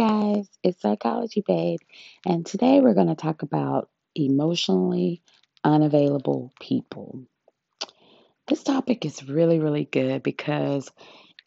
[0.00, 1.78] guys, it's Psychology Babe,
[2.24, 5.20] and today we're going to talk about emotionally
[5.62, 7.26] unavailable people.
[8.48, 10.90] This topic is really, really good because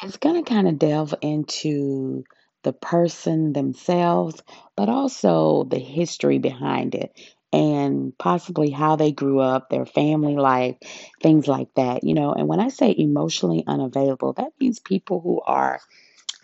[0.03, 2.25] it's going to kind of delve into
[2.61, 4.43] the person themselves,
[4.77, 7.19] but also the history behind it
[7.51, 10.75] and possibly how they grew up, their family life,
[11.23, 12.31] things like that, you know.
[12.33, 15.79] And when I say emotionally unavailable, that means people who are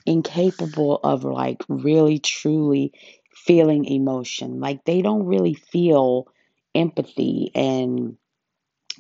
[0.10, 2.94] incapable of like really truly
[3.34, 4.59] feeling emotion.
[4.59, 6.27] Like they don't really feel
[6.76, 8.17] empathy and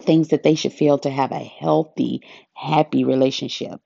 [0.01, 2.21] things that they should feel to have a healthy,
[2.53, 3.81] happy relationship.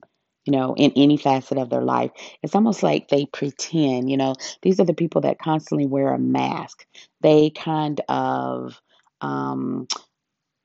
[0.45, 2.11] You know, in any facet of their life.
[2.41, 6.19] It's almost like they pretend, you know, these are the people that constantly wear a
[6.19, 6.85] mask.
[7.21, 8.81] They kind of
[9.21, 9.87] um,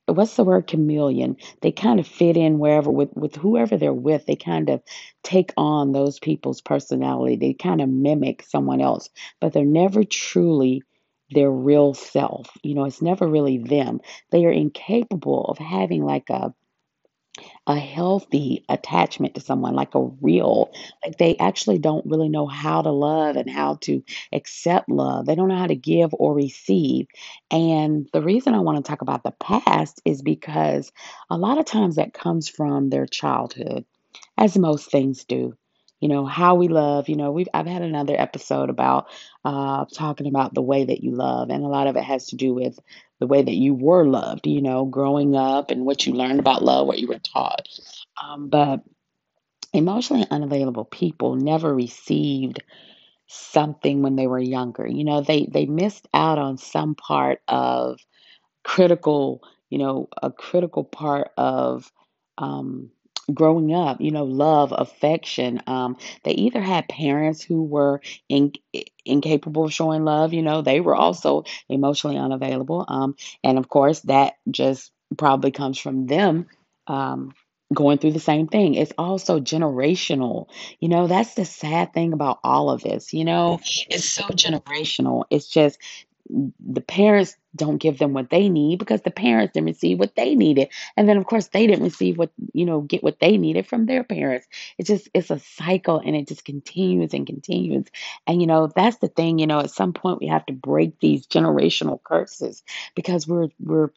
[0.09, 1.37] what's the word chameleon?
[1.63, 4.83] They kind of fit in wherever with with whoever they're with they kind of
[5.23, 7.37] take on those people's personality.
[7.37, 9.09] They kind of mimic someone else
[9.41, 10.83] but they're never truly
[11.31, 12.49] their real self.
[12.63, 14.01] You know it's never really them.
[14.31, 16.55] They are incapable of having like a
[17.67, 20.73] a healthy attachment to someone, like a real,
[21.05, 25.27] like they actually don't really know how to love and how to accept love.
[25.27, 27.07] They don't know how to give or receive.
[27.51, 30.93] And the reason I want to talk about the past is because
[31.31, 33.85] a lot of times that comes from their childhood,
[34.37, 35.55] as most things do.
[36.01, 39.09] You know, how we love, you know, we've I've had another episode about
[39.45, 42.37] uh talking about the way that you love, and a lot of it has to
[42.37, 42.79] do with
[43.21, 46.63] the way that you were loved, you know, growing up and what you learned about
[46.63, 47.69] love, what you were taught.
[48.23, 48.83] Um, but
[49.73, 52.63] emotionally unavailable people never received
[53.27, 54.87] something when they were younger.
[54.87, 58.01] You know, they they missed out on some part of
[58.65, 61.91] critical, you know, a critical part of
[62.39, 62.91] um,
[63.33, 65.63] growing up, you know, love, affection.
[65.67, 68.53] Um, they either had parents who were in,
[69.05, 72.85] incapable of showing love, you know, they were also emotionally unavailable.
[72.89, 76.47] Um, and of course, that just probably comes from them.
[76.87, 77.35] Um,
[77.75, 78.75] going through the same thing.
[78.75, 80.47] It's also generational.
[80.81, 83.13] You know, that's the sad thing about all of this.
[83.13, 83.61] You know,
[83.91, 85.25] it's so generational.
[85.31, 85.79] It's just
[86.29, 90.35] the parents don't give them what they need because the parents didn't receive what they
[90.35, 90.69] needed.
[90.97, 93.87] And then of course they didn't receive what you know get what they needed from
[93.87, 94.47] their parents.
[94.77, 97.87] It's just it's a cycle and it just continues and continues.
[98.27, 100.99] And you know that's the thing you know at some point we have to break
[101.01, 102.63] these generational curses
[102.95, 103.91] because we're we're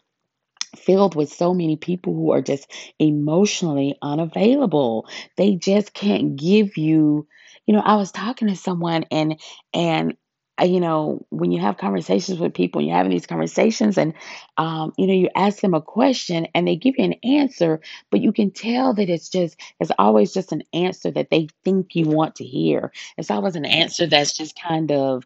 [0.78, 5.08] filled with so many people who are just emotionally unavailable.
[5.36, 7.28] They just can't give you
[7.68, 9.40] you know i was talking to someone and
[9.72, 10.18] and
[10.64, 14.14] you know, when you have conversations with people, and you're having these conversations, and
[14.58, 18.22] um, you know, you ask them a question and they give you an answer, but
[18.22, 22.06] you can tell that it's just, it's always just an answer that they think you
[22.06, 22.92] want to hear.
[23.18, 25.26] It's always an answer that's just kind of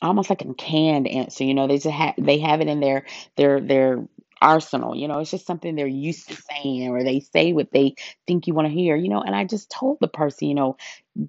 [0.00, 1.44] almost like a canned answer.
[1.44, 3.06] You know, they just have they have it in their
[3.36, 4.06] their their
[4.40, 4.96] arsenal.
[4.96, 7.94] You know, it's just something they're used to saying, or they say what they
[8.26, 8.96] think you want to hear.
[8.96, 10.76] You know, and I just told the person, you know,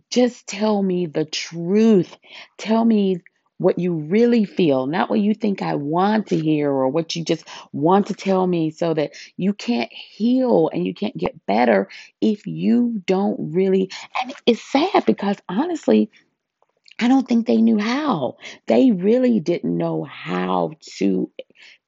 [0.09, 2.16] just tell me the truth.
[2.57, 3.17] Tell me
[3.57, 7.23] what you really feel, not what you think I want to hear or what you
[7.23, 11.89] just want to tell me, so that you can't heal and you can't get better
[12.19, 13.89] if you don't really.
[14.22, 16.09] And it's sad because honestly,
[16.99, 18.38] I don't think they knew how.
[18.67, 21.31] They really didn't know how to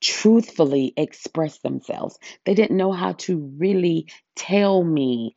[0.02, 2.18] truthfully express themselves.
[2.44, 5.36] They didn't know how to really tell me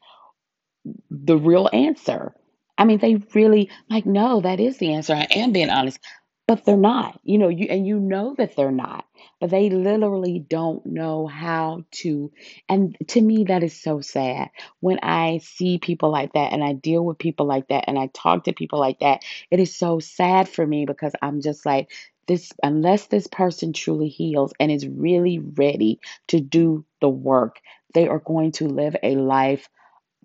[1.11, 2.35] the real answer.
[2.79, 5.15] I mean, they really like, no, that is the answer.
[5.15, 5.99] I am being honest,
[6.47, 7.21] but they're not.
[7.25, 9.05] You know, you and you know that they're not,
[9.41, 12.33] but they literally don't know how to.
[12.69, 14.51] And to me, that is so sad
[14.81, 18.11] when I see people like that and I deal with people like that and I
[18.15, 19.23] talk to people like that.
[19.51, 21.91] It is so sad for me because I'm just like,
[22.29, 27.59] this, unless this person truly heals and is really ready to do the work,
[27.95, 29.69] they are going to live a life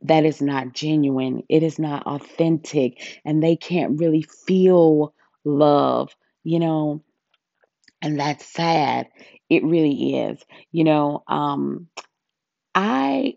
[0.03, 5.13] that is not genuine, it is not authentic, and they can't really feel
[5.45, 7.03] love, you know,
[8.01, 9.07] and that's sad.
[9.49, 10.39] It really is.
[10.71, 11.87] You know, um,
[12.75, 13.35] I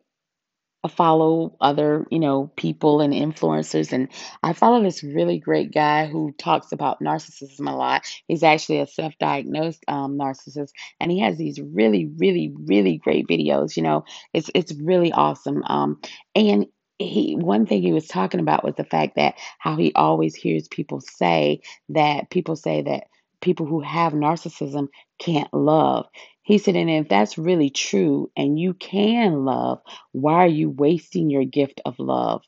[0.88, 3.92] follow other, you know, people and influencers.
[3.92, 4.08] And
[4.42, 8.02] I follow this really great guy who talks about narcissism a lot.
[8.28, 13.76] He's actually a self-diagnosed um, narcissist, and he has these really, really, really great videos.
[13.76, 15.62] You know, it's it's really awesome.
[15.64, 16.00] Um,
[16.34, 16.66] and
[16.98, 20.68] he one thing he was talking about was the fact that how he always hears
[20.68, 21.60] people say
[21.90, 23.04] that people say that
[23.40, 24.88] people who have narcissism
[25.18, 26.06] can't love.
[26.46, 29.80] He said, and if that's really true and you can love,
[30.12, 32.44] why are you wasting your gift of love?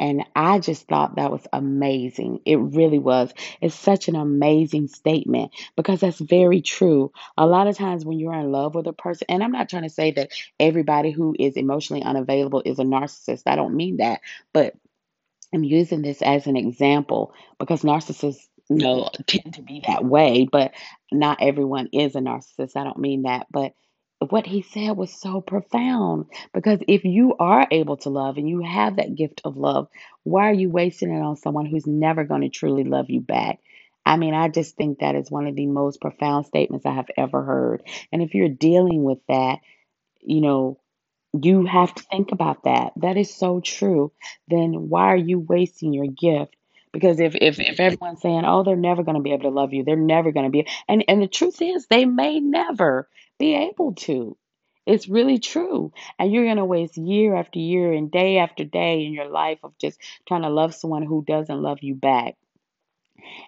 [0.00, 2.40] And I just thought that was amazing.
[2.46, 3.30] It really was.
[3.60, 7.12] It's such an amazing statement because that's very true.
[7.36, 9.82] A lot of times when you're in love with a person, and I'm not trying
[9.82, 13.42] to say that everybody who is emotionally unavailable is a narcissist.
[13.46, 14.20] I don't mean that.
[14.54, 14.74] But
[15.52, 20.48] I'm using this as an example because narcissists, you know, tend to be that way,
[20.50, 20.72] but
[21.12, 22.76] not everyone is a narcissist.
[22.76, 23.72] I don't mean that, but
[24.30, 28.62] what he said was so profound because if you are able to love and you
[28.62, 29.88] have that gift of love,
[30.24, 33.60] why are you wasting it on someone who's never going to truly love you back?
[34.04, 37.10] I mean, I just think that is one of the most profound statements I have
[37.16, 37.82] ever heard.
[38.10, 39.58] And if you're dealing with that,
[40.20, 40.80] you know,
[41.40, 42.92] you have to think about that.
[42.96, 44.12] That is so true.
[44.48, 46.56] Then why are you wasting your gift?
[46.98, 49.72] Because if if, if everyone's saying, "Oh, they're never going to be able to love
[49.72, 49.84] you.
[49.84, 53.08] They're never going to be," and and the truth is, they may never
[53.38, 54.36] be able to.
[54.84, 55.92] It's really true.
[56.18, 59.60] And you're going to waste year after year and day after day in your life
[59.62, 62.34] of just trying to love someone who doesn't love you back.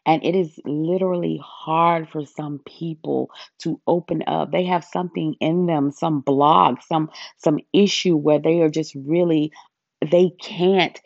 [0.07, 3.31] And it is literally hard for some people
[3.61, 4.53] to open up.
[4.53, 9.51] They have something in them, some block, some some issue where they are just really
[10.09, 11.01] they can't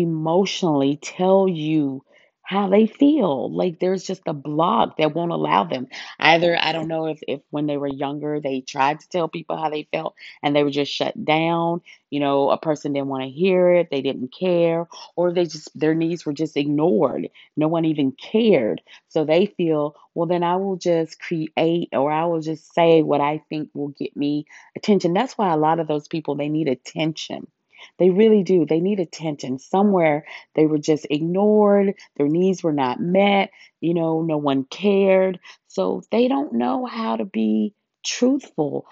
[0.00, 2.04] emotionally tell you
[2.42, 3.50] how they feel.
[3.54, 5.86] Like there's just a block that won't allow them.
[6.20, 9.56] Either I don't know if if when they were younger they tried to tell people
[9.56, 11.80] how they felt and they were just shut down.
[12.10, 14.86] You know, a person didn't want to hear it, they didn't care,
[15.16, 18.82] or they just their needs were just ignored no one even cared.
[19.08, 23.20] So they feel, well, then I will just create or I will just say what
[23.20, 25.12] I think will get me attention.
[25.14, 27.46] That's why a lot of those people, they need attention.
[27.98, 28.66] They really do.
[28.66, 29.58] They need attention.
[29.58, 33.50] Somewhere they were just ignored, their needs were not met,
[33.80, 35.38] you know, no one cared.
[35.68, 38.86] So they don't know how to be truthful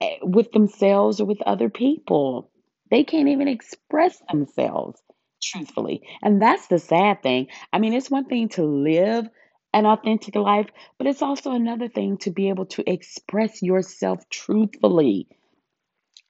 [0.00, 2.50] eh, with themselves or with other people.
[2.90, 5.00] They can't even express themselves
[5.42, 6.02] truthfully.
[6.22, 7.48] And that's the sad thing.
[7.72, 9.28] I mean, it's one thing to live
[9.72, 10.68] an authentic life,
[10.98, 15.28] but it's also another thing to be able to express yourself truthfully.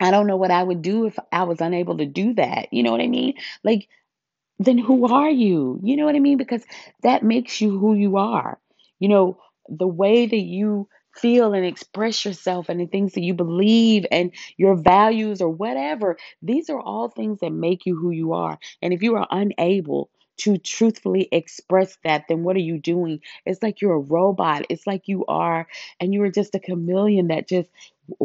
[0.01, 2.73] I don't know what I would do if I was unable to do that.
[2.73, 3.35] You know what I mean?
[3.63, 3.89] Like,
[4.59, 5.81] then who are you?
[5.83, 6.39] You know what I mean?
[6.39, 6.65] Because
[7.03, 8.59] that makes you who you are.
[9.01, 9.39] You know,
[9.69, 14.33] the way that you feel and express yourself and the things that you believe and
[14.57, 18.59] your values or whatever, these are all things that make you who you are.
[18.83, 23.21] And if you are unable to truthfully express that, then what are you doing?
[23.47, 24.67] It's like you're a robot.
[24.69, 25.69] It's like you are,
[26.01, 27.71] and you are just a chameleon that just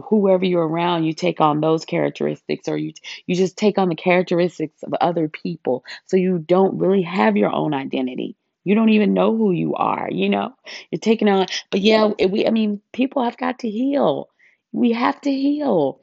[0.09, 2.93] whoever you're around, you take on those characteristics, or you
[3.25, 5.83] you just take on the characteristics of other people.
[6.05, 8.35] So you don't really have your own identity.
[8.63, 10.09] You don't even know who you are.
[10.11, 10.53] You know,
[10.91, 11.47] you're taking on.
[11.71, 12.45] But yeah, we.
[12.45, 14.29] I mean, people have got to heal.
[14.71, 16.01] We have to heal.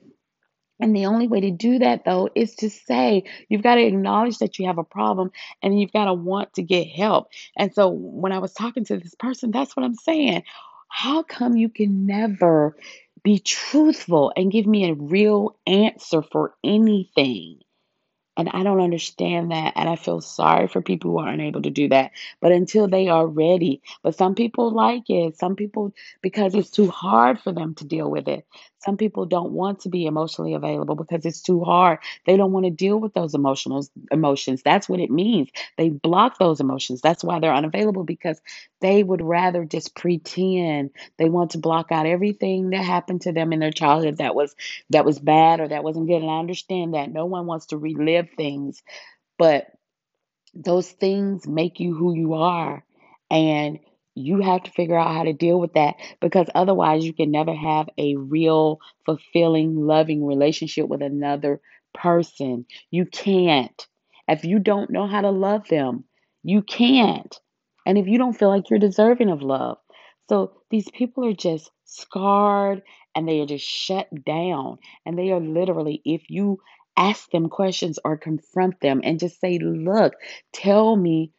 [0.79, 4.39] And the only way to do that, though, is to say you've got to acknowledge
[4.39, 5.31] that you have a problem
[5.63, 7.29] and you've got to want to get help.
[7.57, 10.43] And so when I was talking to this person, that's what I'm saying.
[10.89, 12.77] How come you can never
[13.27, 17.59] be truthful and give me a real answer for anything?
[18.37, 19.75] And I don't understand that.
[19.77, 22.13] And I feel sorry for people who are unable to do that.
[22.41, 25.39] But until they are ready, but some people like it.
[25.39, 28.47] Some people, because it's too hard for them to deal with it.
[28.87, 31.99] Some people don't want to be emotionally available because it's too hard.
[32.25, 34.63] They don't want to deal with those emotional emotions.
[34.63, 35.51] That's what it means.
[35.77, 37.01] They block those emotions.
[37.01, 38.41] That's why they're unavailable because
[38.81, 40.91] they would rather just pretend.
[41.19, 44.55] They want to block out everything that happened to them in their childhood that was
[44.91, 46.23] that was bad or that wasn't good.
[46.23, 47.13] And I understand that.
[47.13, 48.83] No one wants to relive things,
[49.39, 49.67] but
[50.55, 52.85] those things make you who you are.
[53.31, 53.81] And
[54.17, 57.55] you have to figure out how to deal with that because otherwise, you can never
[57.55, 61.61] have a real, fulfilling, loving relationship with another
[61.95, 62.65] person.
[62.91, 63.87] You can't.
[64.27, 66.05] If you don't know how to love them,
[66.43, 67.39] you can't.
[67.85, 69.79] And if you don't feel like you're deserving of love.
[70.29, 72.83] So these people are just scarred
[73.15, 74.79] and they are just shut down.
[75.05, 76.61] And they are literally, if you
[76.97, 80.15] ask them questions or confront them and just say, look,
[80.53, 81.33] tell me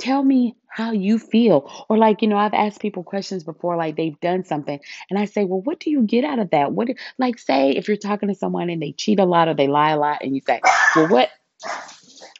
[0.00, 3.96] tell me how you feel or like you know i've asked people questions before like
[3.96, 4.80] they've done something
[5.10, 6.72] and i say well what do you get out of that?
[6.72, 6.88] What
[7.18, 9.90] like say if you're talking to someone and they cheat a lot or they lie
[9.90, 10.60] a lot and you say
[10.96, 11.30] well what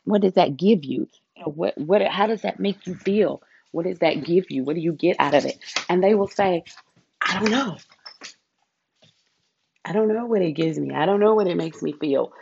[0.04, 1.08] what does that give you?
[1.36, 3.42] You know what what how does that make you feel?
[3.72, 4.64] What does that give you?
[4.64, 5.58] What do you get out of it?
[5.88, 6.64] And they will say
[7.22, 7.76] i don't know.
[9.84, 10.94] I don't know what it gives me.
[10.94, 12.32] I don't know what it makes me feel.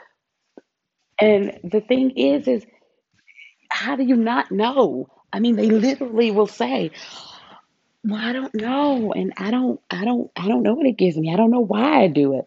[1.21, 2.67] And the thing is is
[3.79, 6.91] how do you not know i mean they literally will say
[8.05, 11.17] Well, I don't know, and I don't, I don't, I don't know what it gives
[11.19, 11.33] me.
[11.33, 12.47] I don't know why I do it.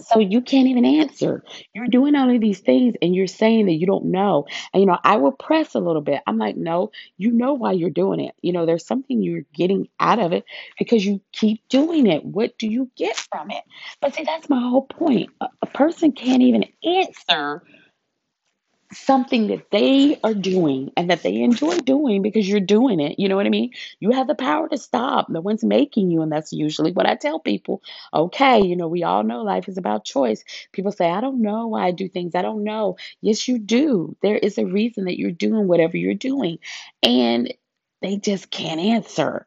[0.00, 1.44] So you can't even answer.
[1.74, 4.46] You're doing all of these things and you're saying that you don't know.
[4.72, 6.22] And you know, I will press a little bit.
[6.26, 8.34] I'm like, no, you know why you're doing it.
[8.42, 10.44] You know, there's something you're getting out of it
[10.78, 12.24] because you keep doing it.
[12.24, 13.64] What do you get from it?
[14.00, 15.30] But see, that's my whole point.
[15.40, 17.62] A, a person can't even answer
[18.92, 23.18] something that they are doing and that they enjoy doing because you're doing it.
[23.18, 23.72] You know what I mean?
[24.00, 25.28] You have the power to stop.
[25.28, 26.22] No one's making you.
[26.22, 27.82] And that's usually what I tell people.
[28.12, 30.44] Okay, you know, we all know life is about choice.
[30.72, 32.34] People say, I don't know why I do things.
[32.34, 32.96] I don't know.
[33.20, 34.16] Yes, you do.
[34.22, 36.58] There is a reason that you're doing whatever you're doing.
[37.02, 37.52] And
[38.02, 39.46] they just can't answer.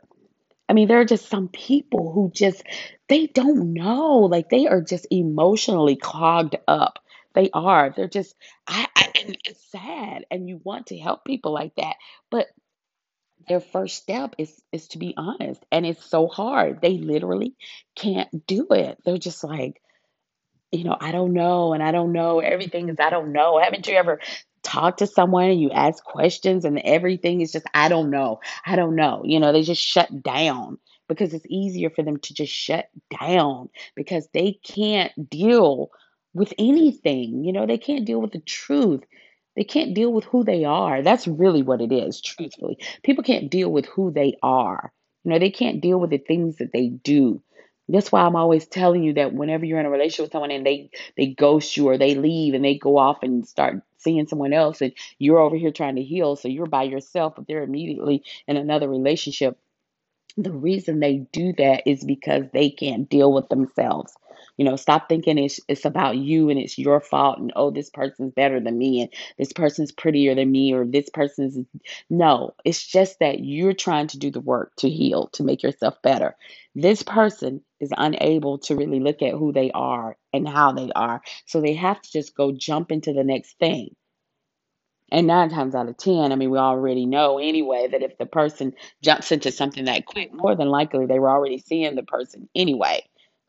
[0.67, 2.63] I mean, there are just some people who just
[3.07, 4.21] they don't know.
[4.21, 6.99] Like they are just emotionally clogged up.
[7.35, 7.93] They are.
[7.95, 8.35] They're just
[8.67, 11.95] I, I and it's sad and you want to help people like that.
[12.31, 12.47] But
[13.47, 15.63] their first step is is to be honest.
[15.71, 16.81] And it's so hard.
[16.81, 17.55] They literally
[17.95, 18.99] can't do it.
[19.05, 19.81] They're just like
[20.71, 22.39] you know, I don't know, and I don't know.
[22.39, 23.59] Everything is I don't know.
[23.59, 24.19] Haven't you ever
[24.63, 28.39] talked to someone and you ask questions and everything is just I don't know.
[28.65, 29.21] I don't know.
[29.25, 32.89] You know, they just shut down because it's easier for them to just shut
[33.19, 35.91] down because they can't deal
[36.35, 37.43] with anything.
[37.43, 39.03] You know, they can't deal with the truth.
[39.55, 41.01] They can't deal with who they are.
[41.01, 42.77] That's really what it is, truthfully.
[43.03, 44.91] People can't deal with who they are.
[45.23, 47.41] You know, they can't deal with the things that they do.
[47.87, 50.65] That's why I'm always telling you that whenever you're in a relationship with someone and
[50.65, 54.53] they they ghost you or they leave and they go off and start seeing someone
[54.53, 58.23] else and you're over here trying to heal, so you're by yourself, but they're immediately
[58.47, 59.57] in another relationship
[60.37, 64.13] the reason they do that is because they can't deal with themselves.
[64.57, 67.89] You know, stop thinking it's it's about you and it's your fault and oh this
[67.89, 71.57] person's better than me and this person's prettier than me or this person's
[72.09, 76.01] no, it's just that you're trying to do the work to heal, to make yourself
[76.01, 76.35] better.
[76.73, 81.21] This person is unable to really look at who they are and how they are.
[81.45, 83.95] So they have to just go jump into the next thing.
[85.11, 88.25] And nine times out of 10, I mean, we already know anyway that if the
[88.25, 92.49] person jumps into something that quick, more than likely they were already seeing the person
[92.55, 93.03] anyway.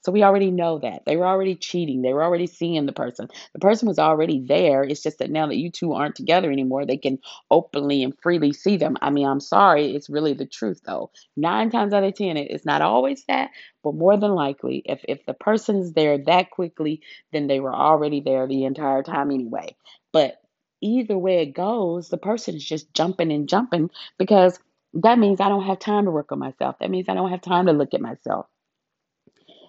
[0.06, 1.04] So we already know that.
[1.04, 2.02] They were already cheating.
[2.02, 3.26] They were already seeing the person.
[3.54, 4.84] The person was already there.
[4.84, 7.18] It's just that now that you two aren't together anymore, they can
[7.50, 8.96] openly and freely see them.
[9.02, 9.96] I mean, I'm sorry.
[9.96, 11.10] It's really the truth, though.
[11.36, 13.50] Nine times out of 10, it's not always that,
[13.82, 17.00] but more than likely, if, if the person is there that quickly,
[17.32, 19.74] then they were already there the entire time anyway.
[20.12, 20.40] But
[20.80, 24.58] either way it goes, the person is just jumping and jumping because
[24.94, 26.76] that means I don't have time to work on myself.
[26.80, 28.46] That means I don't have time to look at myself.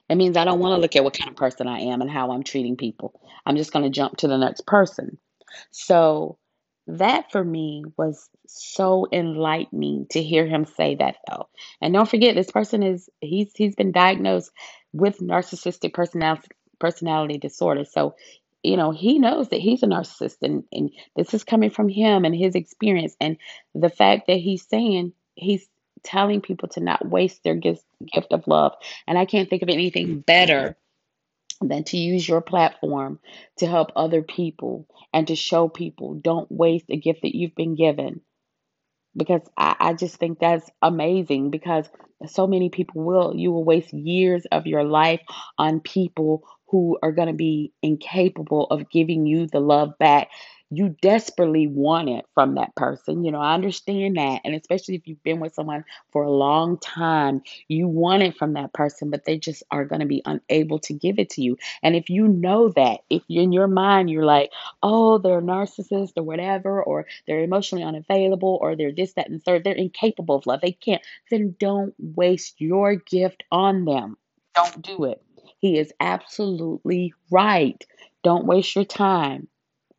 [0.09, 2.09] It means I don't want to look at what kind of person I am and
[2.09, 3.19] how I'm treating people.
[3.45, 5.17] I'm just going to jump to the next person.
[5.71, 6.37] So
[6.87, 11.49] that for me was so enlightening to hear him say that though.
[11.81, 14.51] And don't forget this person is he's he's been diagnosed
[14.93, 16.47] with narcissistic personality
[16.79, 17.83] personality disorder.
[17.83, 18.15] So
[18.63, 22.25] you know, he knows that he's a narcissist and, and this is coming from him
[22.25, 23.37] and his experience and
[23.75, 25.67] the fact that he's saying he's
[26.03, 27.83] telling people to not waste their gift,
[28.13, 28.73] gift of love.
[29.07, 30.77] And I can't think of anything better
[31.61, 33.19] than to use your platform
[33.57, 37.75] to help other people and to show people don't waste a gift that you've been
[37.75, 38.21] given
[39.15, 41.89] because I, I just think that's amazing because
[42.27, 45.21] so many people will you will waste years of your life
[45.57, 50.29] on people who are going to be incapable of giving you the love back
[50.69, 53.23] you desperately want it from that person.
[53.23, 54.41] You know, I understand that.
[54.43, 58.53] And especially if you've been with someone for a long time, you want it from
[58.53, 61.57] that person, but they just are going to be unable to give it to you.
[61.81, 64.51] And if you know that, if in your mind, you're like,
[64.83, 69.43] oh, they're a narcissist or whatever, or they're emotionally unavailable, or they're this, that, and
[69.43, 74.17] third, they're incapable of love, they can't, then don't waste your gift on them.
[74.53, 75.21] Don't do it.
[75.59, 77.83] He is absolutely right.
[78.23, 79.47] Don't waste your time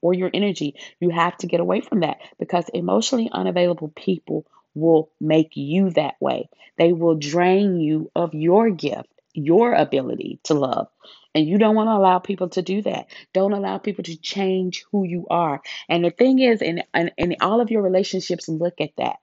[0.00, 0.75] or your energy.
[1.00, 6.15] You have to get away from that because emotionally unavailable people will make you that
[6.21, 6.49] way.
[6.77, 10.88] They will drain you of your gift, your ability to love.
[11.35, 13.07] And you don't want to allow people to do that.
[13.33, 15.61] Don't allow people to change who you are.
[15.88, 19.17] And the thing is, in, in, in all of your relationships, look at that.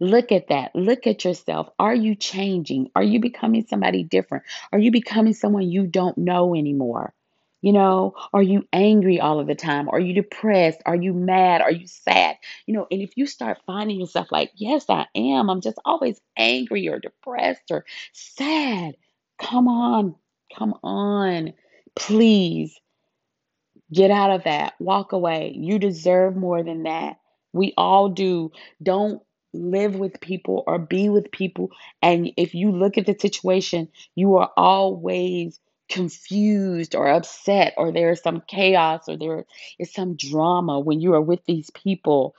[0.00, 0.74] Look at that.
[0.74, 1.68] Look at yourself.
[1.78, 2.90] Are you changing?
[2.96, 4.44] Are you becoming somebody different?
[4.72, 7.14] Are you becoming someone you don't know anymore?
[7.62, 9.88] You know, are you angry all of the time?
[9.88, 10.82] Are you depressed?
[10.84, 11.62] Are you mad?
[11.62, 12.36] Are you sad?
[12.66, 16.20] You know, and if you start finding yourself like, yes, I am, I'm just always
[16.36, 18.96] angry or depressed or sad,
[19.40, 20.16] come on,
[20.56, 21.52] come on,
[21.94, 22.76] please
[23.92, 24.74] get out of that.
[24.80, 25.54] Walk away.
[25.56, 27.18] You deserve more than that.
[27.52, 28.50] We all do.
[28.82, 31.70] Don't live with people or be with people.
[32.02, 38.12] And if you look at the situation, you are always confused or upset or there
[38.12, 39.44] is some chaos or there
[39.78, 42.34] is some drama when you are with these people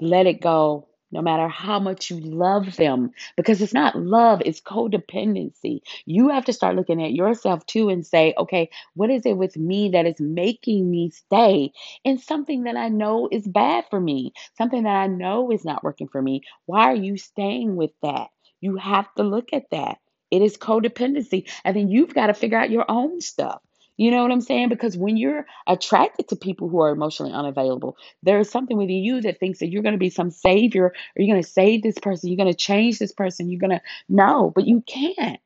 [0.00, 4.60] let it go, no matter how much you love them, because it's not love, it's
[4.60, 5.80] codependency.
[6.06, 9.56] You have to start looking at yourself too and say, okay, what is it with
[9.56, 11.72] me that is making me stay
[12.04, 15.84] in something that I know is bad for me, something that I know is not
[15.84, 16.42] working for me?
[16.66, 18.28] Why are you staying with that?
[18.60, 19.98] You have to look at that.
[20.30, 21.50] It is codependency.
[21.64, 23.60] And then you've got to figure out your own stuff.
[24.00, 24.70] You know what I'm saying?
[24.70, 29.20] Because when you're attracted to people who are emotionally unavailable, there is something within you
[29.20, 31.98] that thinks that you're going to be some savior or you're going to save this
[31.98, 35.38] person, you're going to change this person, you're going to no, but you can't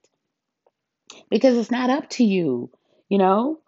[1.30, 2.70] because it's not up to you.
[3.08, 3.58] You know,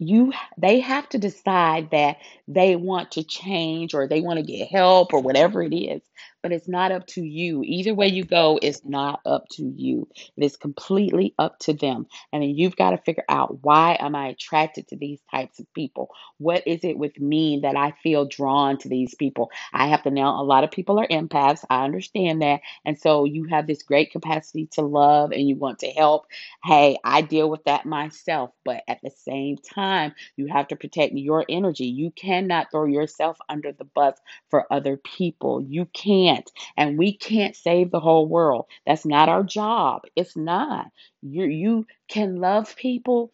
[0.00, 2.16] you they have to decide that
[2.48, 6.02] they want to change or they want to get help or whatever it is
[6.44, 7.62] but it's not up to you.
[7.64, 10.08] Either way you go it's not up to you.
[10.38, 12.06] It is completely up to them.
[12.32, 16.10] And you've got to figure out why am i attracted to these types of people?
[16.38, 19.50] What is it with me that i feel drawn to these people?
[19.74, 22.62] I have to know a lot of people are empaths i understand that.
[22.86, 26.26] And so you have this great capacity to love and you want to help.
[26.64, 31.14] Hey, I deal with that myself, but at the same time, you have to protect
[31.14, 31.86] your energy.
[31.86, 34.16] You cannot throw yourself under the bus
[34.50, 35.62] for other people.
[35.62, 35.86] You
[36.34, 36.50] can't.
[36.76, 38.66] And we can't save the whole world.
[38.86, 40.02] That's not our job.
[40.16, 40.88] It's not.
[41.22, 43.24] You you can love people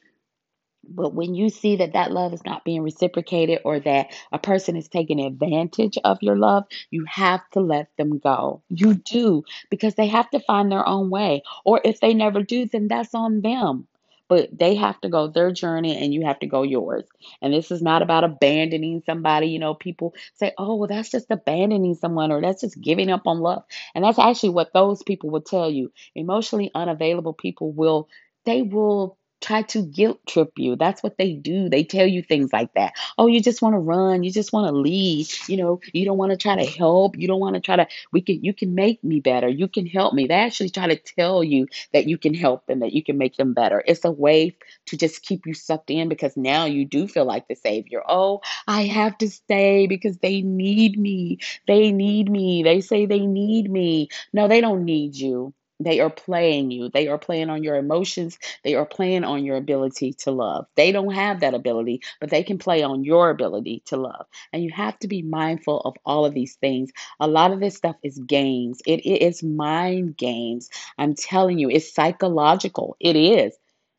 [0.85, 4.77] but when you see that that love is not being reciprocated or that a person
[4.77, 8.63] is taking advantage of your love, you have to let them go.
[8.69, 11.43] You do because they have to find their own way.
[11.65, 13.89] Or if they never do, then that's on them.
[14.31, 17.05] But they have to go their journey and you have to go yours.
[17.43, 19.49] And this is not about abandoning somebody.
[19.49, 23.27] You know, people say, oh, well, that's just abandoning someone or that's just giving up
[23.27, 23.65] on love.
[23.95, 25.93] And that's actually what those people will tell you.
[26.15, 28.09] Emotionally unavailable people will,
[28.47, 30.77] they will try to guilt trip you.
[30.77, 31.69] That's what they do.
[31.69, 32.95] They tell you things like that.
[33.19, 34.23] Oh, you just want to run.
[34.23, 35.37] You just want to leave.
[35.49, 37.17] You know, you don't want to try to help.
[37.17, 39.49] You don't want to try to, we can, you can make me better.
[39.49, 40.27] You can help me.
[40.27, 43.37] They actually try to tell you that you can help them, that you can make
[43.37, 43.83] them better.
[43.87, 47.49] It's a way to just keep you sucked in because now you do feel like
[47.49, 48.03] the savior.
[48.07, 51.39] Oh, I have to stay because they need me.
[51.67, 52.63] They need me.
[52.63, 54.09] They say they need me.
[54.33, 55.55] No, they don't need you.
[55.81, 56.91] They are playing you.
[56.91, 58.39] They are playing on your emotions.
[58.63, 60.67] They are playing on your ability to love.
[60.77, 64.27] They don't have that ability, but they can play on your ability to love.
[64.53, 66.91] And you have to be mindful of all of these things.
[67.19, 70.69] A lot of this stuff is games, it, it is mind games.
[70.99, 72.97] I'm telling you, it's psychological.
[73.01, 73.57] It is.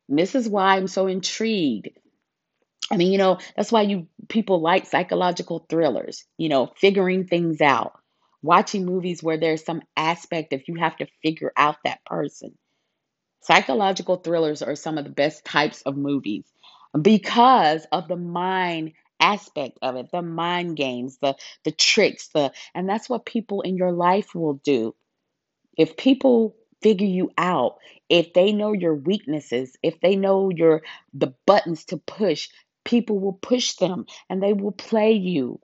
[0.08, 1.88] And this is why I'm so intrigued.
[2.90, 7.60] I mean, you know, that's why you people like psychological thrillers, you know, figuring things
[7.60, 7.94] out
[8.42, 12.56] watching movies where there's some aspect of you have to figure out that person.
[13.40, 16.44] Psychological thrillers are some of the best types of movies
[17.00, 22.88] because of the mind aspect of it, the mind games, the the tricks, the and
[22.88, 24.94] that's what people in your life will do.
[25.76, 27.78] If people figure you out,
[28.08, 30.82] if they know your weaknesses, if they know your
[31.14, 32.48] the buttons to push,
[32.84, 35.60] people will push them and they will play you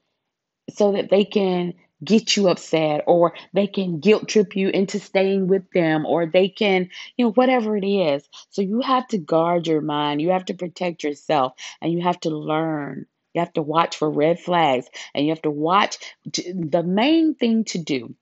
[0.70, 5.48] so that they can get you upset or they can guilt trip you into staying
[5.48, 8.28] with them or they can, you know, whatever it is.
[8.50, 10.20] So you have to guard your mind.
[10.20, 13.06] You have to protect yourself and you have to learn.
[13.34, 15.98] You have to watch for red flags and you have to watch.
[16.24, 18.14] The main thing to do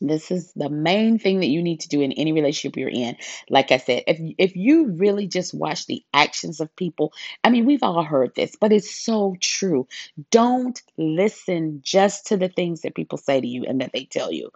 [0.00, 3.16] this is the main thing that you need to do in any relationship you're in.
[3.48, 7.12] Like I said, if if you really just watch the actions of people,
[7.44, 9.86] I mean, we've all heard this, but it's so true.
[10.30, 14.32] Don't listen just to the things that people say to you and that they tell
[14.32, 14.50] you.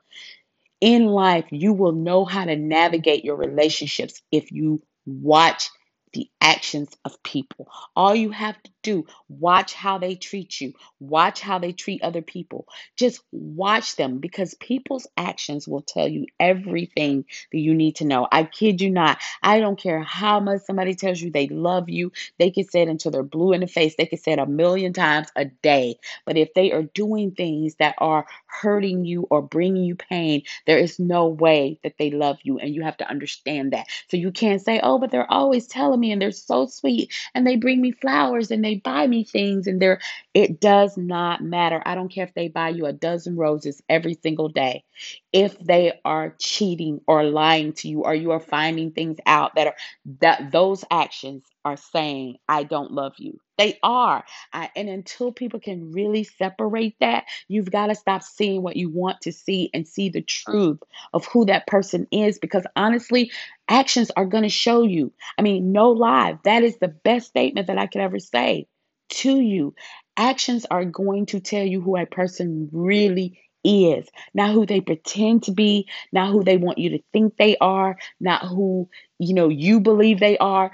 [0.80, 5.68] In life, you will know how to navigate your relationships if you watch
[6.12, 7.68] the actions of people.
[7.94, 12.22] All you have to do, watch how they treat you, watch how they treat other
[12.22, 12.66] people.
[12.96, 18.26] Just watch them because people's actions will tell you everything that you need to know.
[18.30, 19.18] I kid you not.
[19.42, 22.12] I don't care how much somebody tells you they love you.
[22.38, 23.94] They can say it until they're blue in the face.
[23.96, 25.96] They can say it a million times a day.
[26.24, 30.78] But if they are doing things that are hurting you or bringing you pain, there
[30.78, 32.58] is no way that they love you.
[32.58, 33.86] And you have to understand that.
[34.08, 37.46] So you can't say, oh, but they're always telling me and they're so sweet and
[37.46, 40.00] they bring me flowers and they buy me things and they're,
[40.34, 41.82] it does not matter.
[41.86, 44.84] I don't care if they buy you a dozen roses every single day.
[45.32, 49.68] If they are cheating or lying to you or you are finding things out that
[49.68, 49.76] are,
[50.20, 53.38] that those actions are saying, I don't love you.
[53.56, 54.24] They are.
[54.52, 58.88] I, and until people can really separate that, you've got to stop seeing what you
[58.88, 60.80] want to see and see the truth
[61.12, 62.38] of who that person is.
[62.38, 63.30] Because honestly,
[63.68, 65.12] actions are going to show you.
[65.38, 66.38] I mean, no lie.
[66.44, 68.66] That is the best statement that I could ever say
[69.10, 69.74] to you.
[70.16, 75.44] Actions are going to tell you who a person really is, not who they pretend
[75.44, 79.48] to be, not who they want you to think they are, not who you know
[79.48, 80.72] you believe they are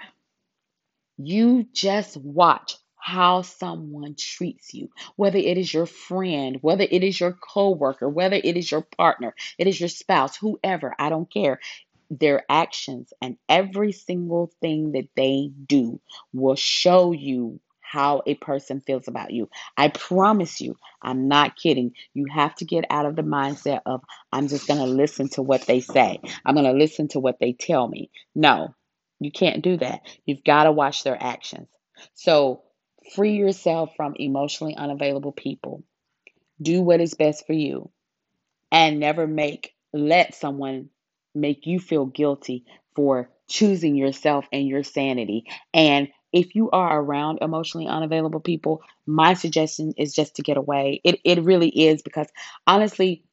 [1.18, 7.20] you just watch how someone treats you, whether it is your friend, whether it is
[7.20, 11.60] your coworker, whether it is your partner, it is your spouse, whoever, I don't care.
[12.10, 16.00] Their actions and every single thing that they do
[16.32, 19.48] will show you how a person feels about you.
[19.76, 21.92] I promise you, I'm not kidding.
[22.14, 25.42] You have to get out of the mindset of, I'm just going to listen to
[25.42, 28.10] what they say, I'm going to listen to what they tell me.
[28.34, 28.74] No,
[29.20, 30.00] you can't do that.
[30.24, 31.68] You've got to watch their actions.
[32.14, 32.62] So
[33.14, 35.84] free yourself from emotionally unavailable people.
[36.60, 37.90] Do what is best for you
[38.72, 40.90] and never make let someone
[41.34, 45.44] make you feel guilty for choosing yourself and your sanity.
[45.72, 51.00] And if you are around emotionally unavailable people, my suggestion is just to get away.
[51.02, 52.28] It it really is because
[52.66, 53.24] honestly,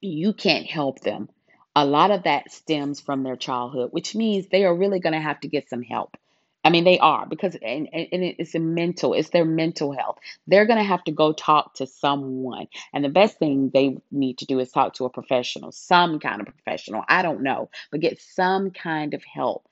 [0.00, 1.28] you can't help them.
[1.76, 5.20] A lot of that stems from their childhood, which means they are really going to
[5.20, 6.16] have to get some help.
[6.64, 10.18] I mean, they are because, and, and it's a mental, it's their mental health.
[10.46, 12.66] They're going to have to go talk to someone.
[12.92, 16.40] And the best thing they need to do is talk to a professional, some kind
[16.40, 17.04] of professional.
[17.06, 19.66] I don't know, but get some kind of help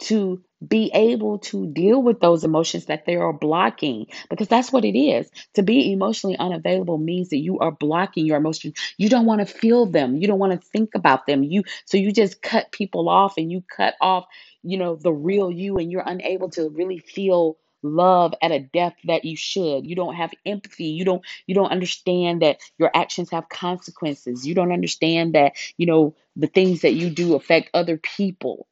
[0.00, 4.84] to be able to deal with those emotions that they are blocking because that's what
[4.84, 5.30] it is.
[5.54, 8.74] To be emotionally unavailable means that you are blocking your emotions.
[8.98, 10.16] You don't want to feel them.
[10.16, 11.42] You don't want to think about them.
[11.42, 14.26] You so you just cut people off and you cut off
[14.62, 18.98] you know the real you and you're unable to really feel love at a depth
[19.04, 19.86] that you should.
[19.86, 20.86] You don't have empathy.
[20.86, 24.46] You don't you don't understand that your actions have consequences.
[24.46, 28.66] You don't understand that you know the things that you do affect other people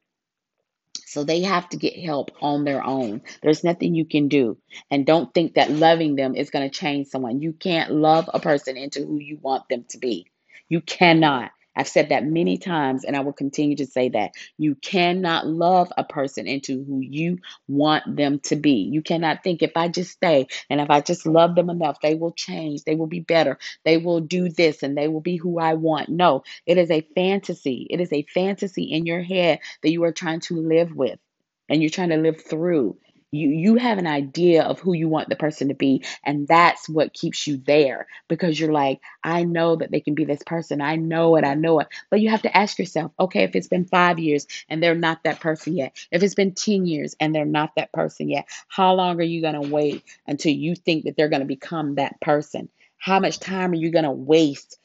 [1.09, 3.23] so they have to get help on their own.
[3.43, 4.59] There's nothing you can do.
[4.91, 7.43] And don't think that loving them is going to change someone.
[7.43, 10.27] You can't love a person into who you want them to be.
[10.69, 11.51] You cannot.
[11.79, 14.33] I've said that many times and I will continue to say that.
[14.59, 17.39] You cannot love a person into who you
[17.69, 18.89] want them to be.
[18.93, 22.17] You cannot think if I just stay and if I just love them enough, they
[22.17, 25.61] will change, they will be better, they will do this and they will be who
[25.61, 26.09] I want.
[26.09, 27.87] No, it is a fantasy.
[27.89, 31.21] It is a fantasy in your head that you are trying to live with
[31.69, 32.99] and you're trying to live through.
[33.31, 36.89] You you have an idea of who you want the person to be, and that's
[36.89, 40.81] what keeps you there because you're like, I know that they can be this person.
[40.81, 41.89] I know it, I know it.
[42.11, 45.25] But you have to ask yourself, okay, if it's been five years and they're not
[45.25, 48.95] that person yet, if it's been 10 years and they're not that person yet, how
[48.95, 52.71] long are you gonna wait until you think that they're gonna become that person?
[52.97, 54.79] How much time are you gonna waste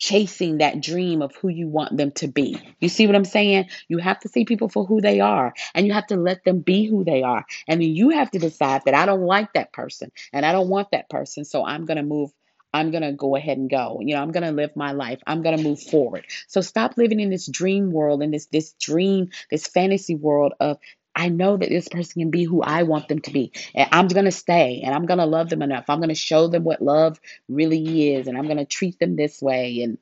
[0.00, 2.58] chasing that dream of who you want them to be.
[2.80, 3.68] You see what I'm saying?
[3.86, 6.60] You have to see people for who they are and you have to let them
[6.60, 7.44] be who they are.
[7.68, 10.70] And then you have to decide that I don't like that person and I don't
[10.70, 11.44] want that person.
[11.44, 12.32] So I'm going to move.
[12.72, 13.98] I'm going to go ahead and go.
[14.00, 15.20] You know, I'm going to live my life.
[15.26, 16.24] I'm going to move forward.
[16.48, 20.78] So stop living in this dream world and this this dream, this fantasy world of
[21.14, 23.52] I know that this person can be who I want them to be.
[23.74, 25.84] And I'm going to stay and I'm going to love them enough.
[25.88, 29.16] I'm going to show them what love really is and I'm going to treat them
[29.16, 29.82] this way.
[29.82, 29.98] And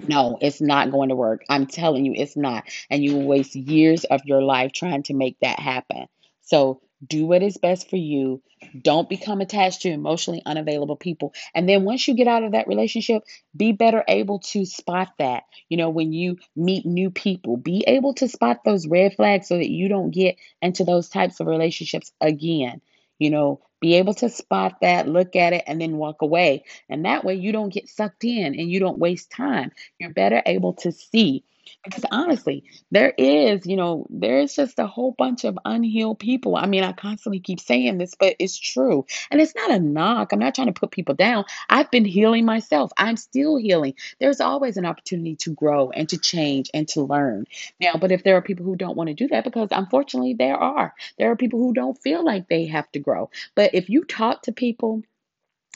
[0.00, 1.44] no, it's not going to work.
[1.48, 2.64] I'm telling you, it's not.
[2.88, 6.06] And you will waste years of your life trying to make that happen.
[6.42, 8.42] So do what is best for you.
[8.82, 11.32] Don't become attached to emotionally unavailable people.
[11.54, 13.22] And then once you get out of that relationship,
[13.56, 15.44] be better able to spot that.
[15.68, 19.56] You know, when you meet new people, be able to spot those red flags so
[19.56, 22.80] that you don't get into those types of relationships again.
[23.18, 26.64] You know, be able to spot that, look at it, and then walk away.
[26.88, 29.72] And that way you don't get sucked in and you don't waste time.
[29.98, 31.44] You're better able to see
[31.84, 36.56] because honestly, there is, you know, there's just a whole bunch of unhealed people.
[36.56, 39.06] I mean, I constantly keep saying this, but it's true.
[39.30, 40.32] And it's not a knock.
[40.32, 41.44] I'm not trying to put people down.
[41.68, 42.92] I've been healing myself.
[42.96, 43.94] I'm still healing.
[44.18, 47.46] There's always an opportunity to grow and to change and to learn.
[47.80, 50.56] Now, but if there are people who don't want to do that, because unfortunately there
[50.56, 53.30] are, there are people who don't feel like they have to grow.
[53.54, 55.02] But if you talk to people,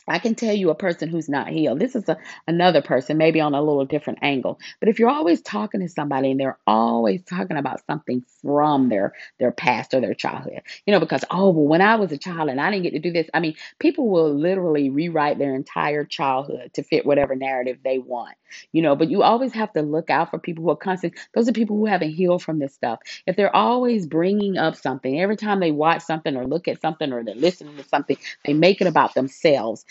[0.08, 1.78] I can tell you a person who's not healed.
[1.78, 4.58] This is a, another person, maybe on a little different angle.
[4.80, 9.14] But if you're always talking to somebody and they're always talking about something from their
[9.38, 12.50] their past or their childhood, you know, because oh well, when I was a child
[12.50, 13.28] and I didn't get to do this.
[13.34, 18.36] I mean, people will literally rewrite their entire childhood to fit whatever narrative they want,
[18.72, 18.96] you know.
[18.96, 21.14] But you always have to look out for people who are constant.
[21.34, 23.00] Those are people who haven't healed from this stuff.
[23.26, 27.12] If they're always bringing up something every time they watch something or look at something
[27.12, 29.84] or they're listening to something, they make it about themselves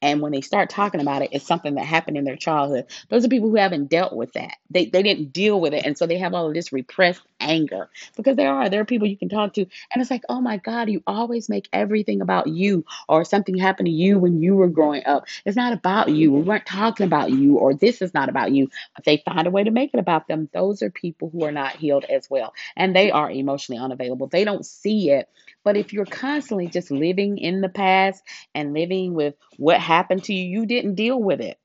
[0.00, 2.86] and when they start talking about it, it's something that happened in their childhood.
[3.08, 4.56] Those are people who haven't dealt with that.
[4.70, 5.84] They they didn't deal with it.
[5.84, 7.88] And so they have all of this repressed anger.
[8.16, 10.58] Because there are, there are people you can talk to, and it's like, oh my
[10.58, 14.68] God, you always make everything about you or something happened to you when you were
[14.68, 15.26] growing up.
[15.44, 16.32] It's not about you.
[16.32, 18.70] We weren't talking about you, or this is not about you.
[18.94, 20.48] But they find a way to make it about them.
[20.52, 22.54] Those are people who are not healed as well.
[22.76, 24.28] And they are emotionally unavailable.
[24.28, 25.28] They don't see it.
[25.64, 28.22] But if you're constantly just living in the past
[28.54, 31.58] and living with what happened to you, you didn't deal with it.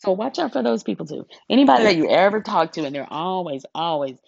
[0.00, 1.26] So watch out for those people too.
[1.48, 4.18] Anybody that you ever talk to, and they're always, always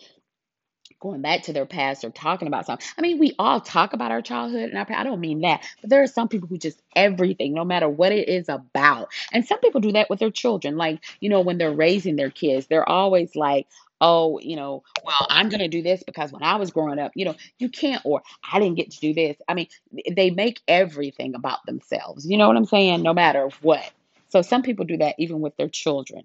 [1.00, 2.86] going back to their past or talking about something.
[2.96, 4.86] I mean, we all talk about our childhood and our.
[4.90, 8.12] I don't mean that, but there are some people who just everything, no matter what
[8.12, 9.08] it is about.
[9.32, 10.76] And some people do that with their children.
[10.76, 13.66] Like, you know, when they're raising their kids, they're always like,
[14.02, 17.12] oh, you know, well, I'm going to do this because when I was growing up,
[17.14, 19.36] you know, you can't, or I didn't get to do this.
[19.48, 19.68] I mean,
[20.10, 22.26] they make everything about themselves.
[22.28, 23.02] You know what I'm saying?
[23.02, 23.88] No matter what.
[24.28, 26.24] So some people do that even with their children.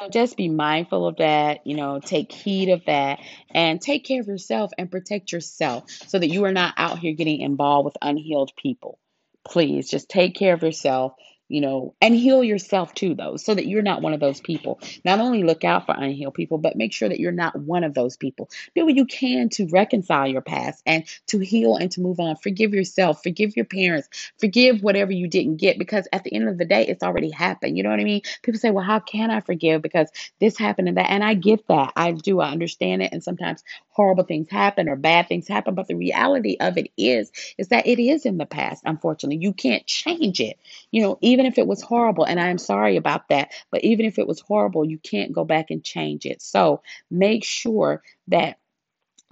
[0.00, 4.20] So just be mindful of that, you know, take heed of that and take care
[4.20, 7.96] of yourself and protect yourself so that you are not out here getting involved with
[8.02, 8.98] unhealed people.
[9.46, 11.14] Please just take care of yourself,
[11.48, 14.80] you know, and heal yourself too, though, so that you're not one of those people.
[15.04, 17.94] Not only look out for unhealed people, but make sure that you're not one of
[17.94, 18.50] those people.
[18.74, 22.36] Do what you can to reconcile your past and to heal and to move on.
[22.36, 26.58] Forgive yourself, forgive your parents, forgive whatever you didn't get because at the end of
[26.58, 27.76] the day, it's already happened.
[27.76, 28.22] You know what I mean?
[28.42, 31.10] People say, well, how can I forgive because this happened and that?
[31.10, 31.92] And I get that.
[31.96, 32.40] I do.
[32.40, 33.12] I understand it.
[33.12, 35.74] And sometimes horrible things happen or bad things happen.
[35.74, 39.38] But the reality of it is, is that it is in the past, unfortunately.
[39.42, 40.58] You can't change it.
[40.90, 44.06] You know, even if it was horrible, and I am sorry about that, but even
[44.06, 46.40] if it was horrible, you can't go back and change it.
[46.40, 48.58] So make sure that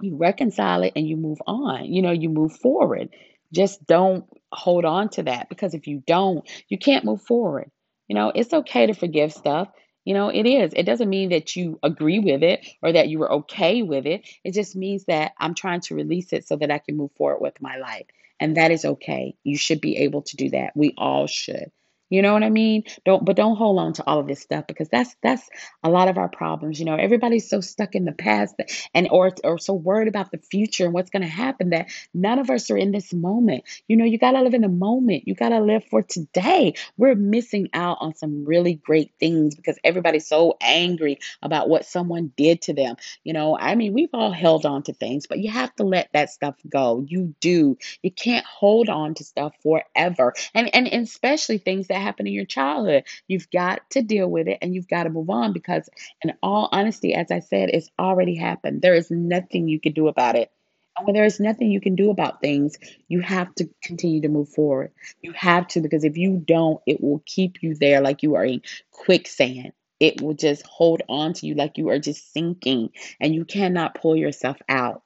[0.01, 1.85] you reconcile it and you move on.
[1.85, 3.09] You know, you move forward.
[3.53, 7.71] Just don't hold on to that because if you don't, you can't move forward.
[8.07, 9.69] You know, it's okay to forgive stuff.
[10.03, 10.73] You know, it is.
[10.75, 14.27] It doesn't mean that you agree with it or that you were okay with it.
[14.43, 17.41] It just means that I'm trying to release it so that I can move forward
[17.41, 18.05] with my life.
[18.39, 19.35] And that is okay.
[19.43, 20.73] You should be able to do that.
[20.75, 21.71] We all should.
[22.09, 22.83] You know what I mean?
[23.03, 25.49] Don't but don't hold on to all of this stuff because that's that's
[25.83, 26.79] a lot of our problems.
[26.79, 28.55] You know, everybody's so stuck in the past
[28.93, 32.39] and or or so worried about the future and what's going to happen that none
[32.39, 33.63] of us are in this moment.
[33.87, 35.27] You know, you got to live in the moment.
[35.27, 36.75] You got to live for today.
[36.97, 42.31] We're missing out on some really great things because everybody's so angry about what someone
[42.37, 42.97] did to them.
[43.23, 46.09] You know, I mean, we've all held on to things, but you have to let
[46.13, 47.03] that stuff go.
[47.07, 47.77] You do.
[48.03, 50.33] You can't hold on to stuff forever.
[50.53, 53.03] And and, and especially things that happened in your childhood.
[53.27, 55.89] You've got to deal with it and you've got to move on because,
[56.23, 58.81] in all honesty, as I said, it's already happened.
[58.81, 60.51] There is nothing you can do about it.
[60.97, 62.77] And when there is nothing you can do about things,
[63.09, 64.91] you have to continue to move forward.
[65.21, 68.45] You have to, because if you don't, it will keep you there like you are
[68.45, 69.73] in quicksand.
[69.99, 73.95] It will just hold on to you like you are just sinking and you cannot
[73.95, 75.01] pull yourself out.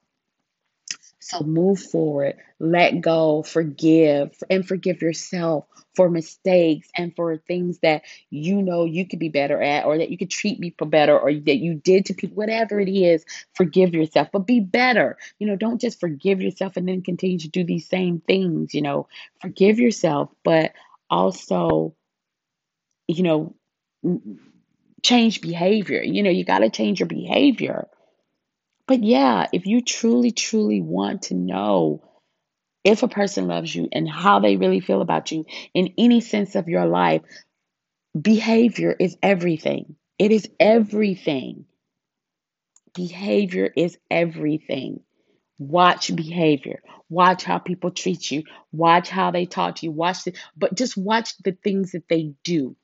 [1.29, 8.01] So move forward, let go, forgive, and forgive yourself for mistakes and for things that
[8.31, 11.31] you know you could be better at, or that you could treat people better, or
[11.31, 15.19] that you did to people, whatever it is, forgive yourself, but be better.
[15.37, 18.73] You know, don't just forgive yourself and then continue to do these same things.
[18.73, 19.07] You know,
[19.39, 20.73] forgive yourself, but
[21.11, 21.93] also,
[23.07, 23.55] you know,
[25.03, 26.01] change behavior.
[26.01, 27.87] You know, you got to change your behavior
[28.89, 32.01] but yeah, if you truly, truly want to know
[32.83, 36.55] if a person loves you and how they really feel about you in any sense
[36.55, 37.21] of your life,
[38.19, 39.95] behavior is everything.
[40.17, 41.65] It is everything.
[42.95, 45.01] Behavior is everything.
[45.59, 46.81] Watch behavior.
[47.09, 48.41] Watch how people treat you.
[48.71, 49.91] Watch how they talk to you.
[49.91, 52.75] Watch the, but just watch the things that they do.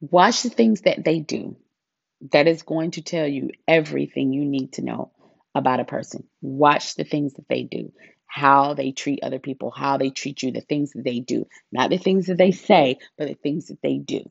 [0.00, 1.56] Watch the things that they do
[2.32, 5.12] that is going to tell you everything you need to know
[5.54, 6.26] about a person.
[6.42, 7.92] Watch the things that they do,
[8.26, 11.90] how they treat other people, how they treat you, the things that they do, not
[11.90, 14.30] the things that they say, but the things that they do.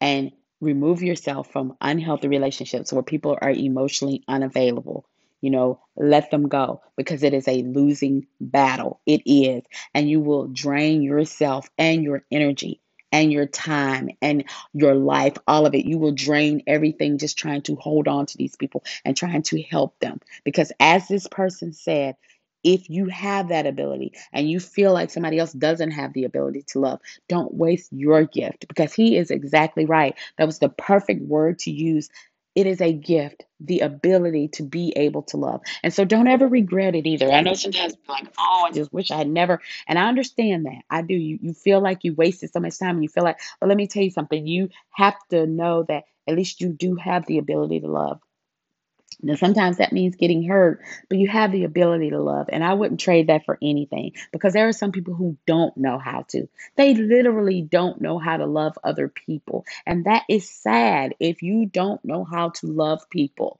[0.00, 5.06] And remove yourself from unhealthy relationships where people are emotionally unavailable.
[5.40, 9.00] you know, let them go because it is a losing battle.
[9.06, 9.62] It is.
[9.94, 12.80] And you will drain yourself and your energy
[13.12, 14.44] and your time and
[14.74, 15.86] your life, all of it.
[15.86, 19.62] You will drain everything just trying to hold on to these people and trying to
[19.62, 20.20] help them.
[20.44, 22.16] Because as this person said,
[22.64, 26.64] if you have that ability and you feel like somebody else doesn't have the ability
[26.68, 30.16] to love, don't waste your gift because he is exactly right.
[30.38, 32.10] That was the perfect word to use.
[32.58, 35.60] It is a gift, the ability to be able to love.
[35.84, 37.30] And so don't ever regret it either.
[37.30, 39.62] I know sometimes you're like, oh, I just wish I had never.
[39.86, 40.82] And I understand that.
[40.90, 41.14] I do.
[41.14, 43.76] You, you feel like you wasted so much time and you feel like, but let
[43.76, 44.44] me tell you something.
[44.44, 48.20] You have to know that at least you do have the ability to love.
[49.20, 52.48] Now, sometimes that means getting hurt, but you have the ability to love.
[52.52, 55.98] And I wouldn't trade that for anything because there are some people who don't know
[55.98, 56.48] how to.
[56.76, 59.64] They literally don't know how to love other people.
[59.84, 63.58] And that is sad if you don't know how to love people.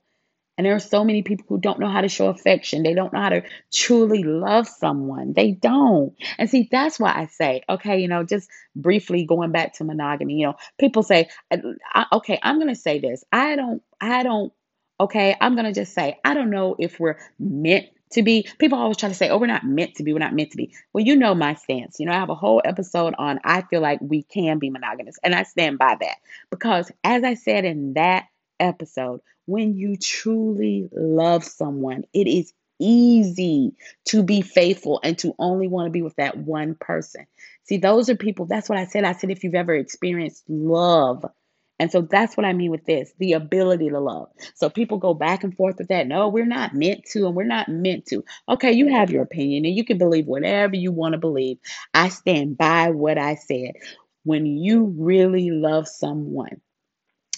[0.57, 2.83] And there are so many people who don't know how to show affection.
[2.83, 5.31] They don't know how to truly love someone.
[5.31, 6.13] They don't.
[6.37, 10.33] And see, that's why I say, okay, you know, just briefly going back to monogamy,
[10.33, 13.23] you know, people say, uh, okay, I'm going to say this.
[13.31, 14.51] I don't, I don't,
[14.99, 18.47] okay, I'm to just say, I don't know if we're meant to be.
[18.57, 20.13] People always try to say, oh, we're not meant to be.
[20.13, 20.73] We're not meant to be.
[20.93, 21.99] Well, you know my stance.
[21.99, 25.17] You know, I have a whole episode on I feel like we can be monogamous.
[25.23, 26.17] And I stand by that
[26.49, 28.25] because, as I said in that
[28.59, 33.73] episode, when you truly love someone, it is easy
[34.05, 37.25] to be faithful and to only want to be with that one person.
[37.63, 39.03] See, those are people, that's what I said.
[39.03, 41.25] I said, if you've ever experienced love,
[41.79, 44.29] and so that's what I mean with this the ability to love.
[44.55, 46.07] So people go back and forth with that.
[46.07, 48.23] No, we're not meant to, and we're not meant to.
[48.49, 51.57] Okay, you have your opinion, and you can believe whatever you want to believe.
[51.93, 53.73] I stand by what I said.
[54.23, 56.61] When you really love someone,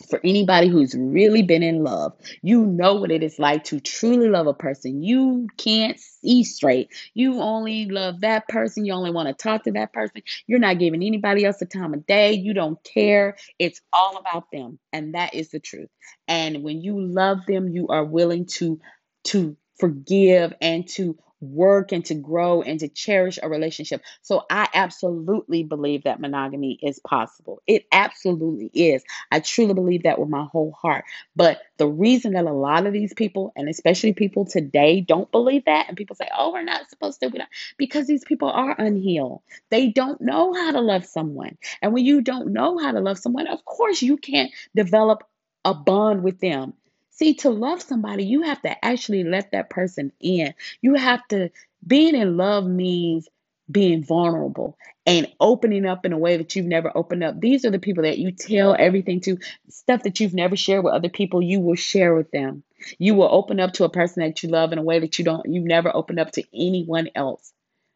[0.09, 4.29] for anybody who's really been in love, you know what it is like to truly
[4.29, 5.03] love a person.
[5.03, 6.89] You can't see straight.
[7.13, 8.85] You only love that person.
[8.85, 10.21] You only want to talk to that person.
[10.47, 12.33] You're not giving anybody else the time of day.
[12.33, 13.37] You don't care.
[13.59, 14.79] It's all about them.
[14.91, 15.89] And that is the truth.
[16.27, 18.79] And when you love them, you are willing to
[19.25, 24.01] to forgive and to work and to grow and to cherish a relationship.
[24.21, 27.61] So I absolutely believe that monogamy is possible.
[27.67, 29.03] It absolutely is.
[29.31, 31.05] I truly believe that with my whole heart.
[31.35, 35.65] But the reason that a lot of these people, and especially people today, don't believe
[35.65, 39.41] that, and people say, oh, we're not supposed to, not, because these people are unhealed.
[39.69, 41.57] They don't know how to love someone.
[41.81, 45.23] And when you don't know how to love someone, of course, you can't develop
[45.65, 46.73] a bond with them
[47.21, 50.55] See, to love somebody, you have to actually let that person in.
[50.81, 51.51] You have to,
[51.85, 53.27] being in love means
[53.69, 57.39] being vulnerable and opening up in a way that you've never opened up.
[57.39, 59.37] These are the people that you tell everything to,
[59.69, 62.63] stuff that you've never shared with other people, you will share with them.
[62.97, 65.23] You will open up to a person that you love in a way that you
[65.23, 67.53] don't, you've never opened up to anyone else.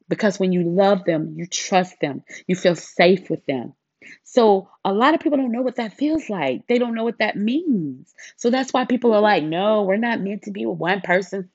[0.07, 3.73] Because when you love them, you trust them, you feel safe with them.
[4.23, 6.67] So a lot of people don't know what that feels like.
[6.67, 8.13] They don't know what that means.
[8.37, 11.49] So that's why people are like, no, we're not meant to be with one person.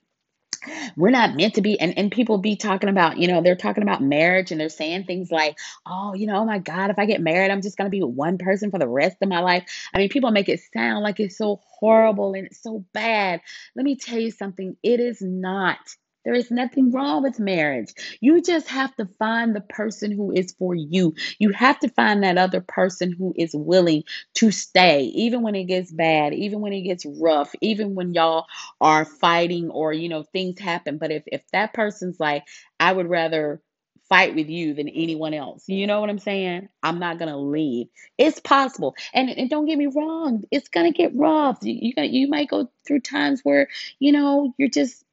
[0.97, 1.81] We're not meant to be.
[1.81, 5.05] And, and people be talking about, you know, they're talking about marriage and they're saying
[5.05, 7.87] things like, oh, you know, oh my God, if I get married, I'm just going
[7.87, 9.65] to be with one person for the rest of my life.
[9.95, 13.41] I mean, people make it sound like it's so horrible and it's so bad.
[13.75, 15.79] Let me tell you something, it is not.
[16.25, 17.93] There is nothing wrong with marriage.
[18.21, 21.15] You just have to find the person who is for you.
[21.39, 24.05] You have to find that other person who is willing
[24.35, 28.47] to stay, even when it gets bad, even when it gets rough, even when y'all
[28.81, 30.99] are fighting or, you know, things happen.
[30.99, 32.45] But if, if that person's like,
[32.79, 33.63] I would rather
[34.09, 35.65] fight with you than anyone else.
[35.69, 36.69] You know what I'm saying?
[36.83, 37.87] I'm not gonna leave.
[38.19, 41.59] It's possible, and and don't get me wrong, it's gonna get rough.
[41.63, 43.69] You you, you might go through times where
[44.01, 45.05] you know you're just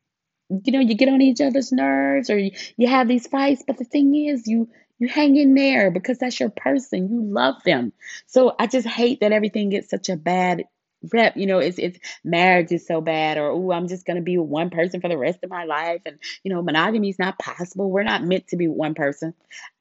[0.50, 3.78] you know, you get on each other's nerves or you, you have these fights, but
[3.78, 7.10] the thing is, you you hang in there because that's your person.
[7.10, 7.94] You love them.
[8.26, 10.64] So I just hate that everything gets such a bad
[11.12, 11.38] rep.
[11.38, 14.50] You know, it's it's marriage is so bad, or oh, I'm just gonna be with
[14.50, 17.90] one person for the rest of my life, and you know, monogamy is not possible.
[17.90, 19.34] We're not meant to be one person.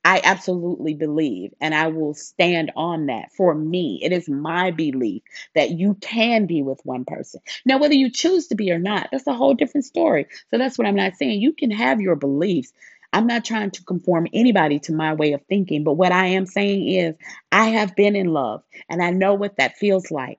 [0.04, 3.32] I absolutely believe, and I will stand on that.
[3.32, 5.22] For me, it is my belief
[5.54, 7.40] that you can be with one person.
[7.64, 10.26] Now, whether you choose to be or not, that's a whole different story.
[10.50, 11.40] So that's what I'm not saying.
[11.40, 12.72] You can have your beliefs.
[13.12, 16.46] I'm not trying to conform anybody to my way of thinking, but what I am
[16.46, 17.14] saying is
[17.50, 20.38] I have been in love and I know what that feels like.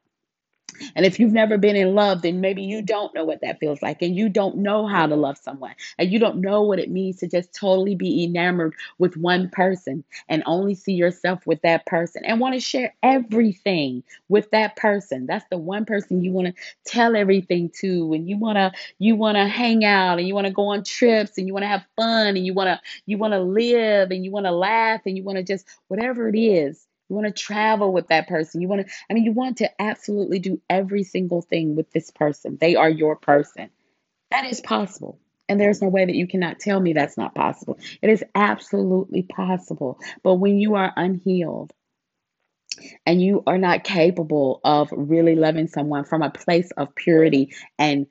[0.95, 3.81] And if you've never been in love, then maybe you don't know what that feels
[3.81, 6.89] like and you don't know how to love someone and you don't know what it
[6.89, 11.85] means to just totally be enamored with one person and only see yourself with that
[11.85, 15.25] person and want to share everything with that person.
[15.25, 16.53] That's the one person you want to
[16.85, 20.47] tell everything to and you want to you want to hang out and you want
[20.47, 23.17] to go on trips and you want to have fun and you want to you
[23.17, 26.37] want to live and you want to laugh and you want to just whatever it
[26.37, 28.61] is you want to travel with that person.
[28.61, 32.11] You want to, I mean, you want to absolutely do every single thing with this
[32.11, 32.57] person.
[32.59, 33.69] They are your person.
[34.31, 35.19] That is possible.
[35.49, 37.79] And there's no way that you cannot tell me that's not possible.
[38.01, 39.99] It is absolutely possible.
[40.21, 41.71] But when you are unhealed
[43.05, 48.07] and you are not capable of really loving someone from a place of purity and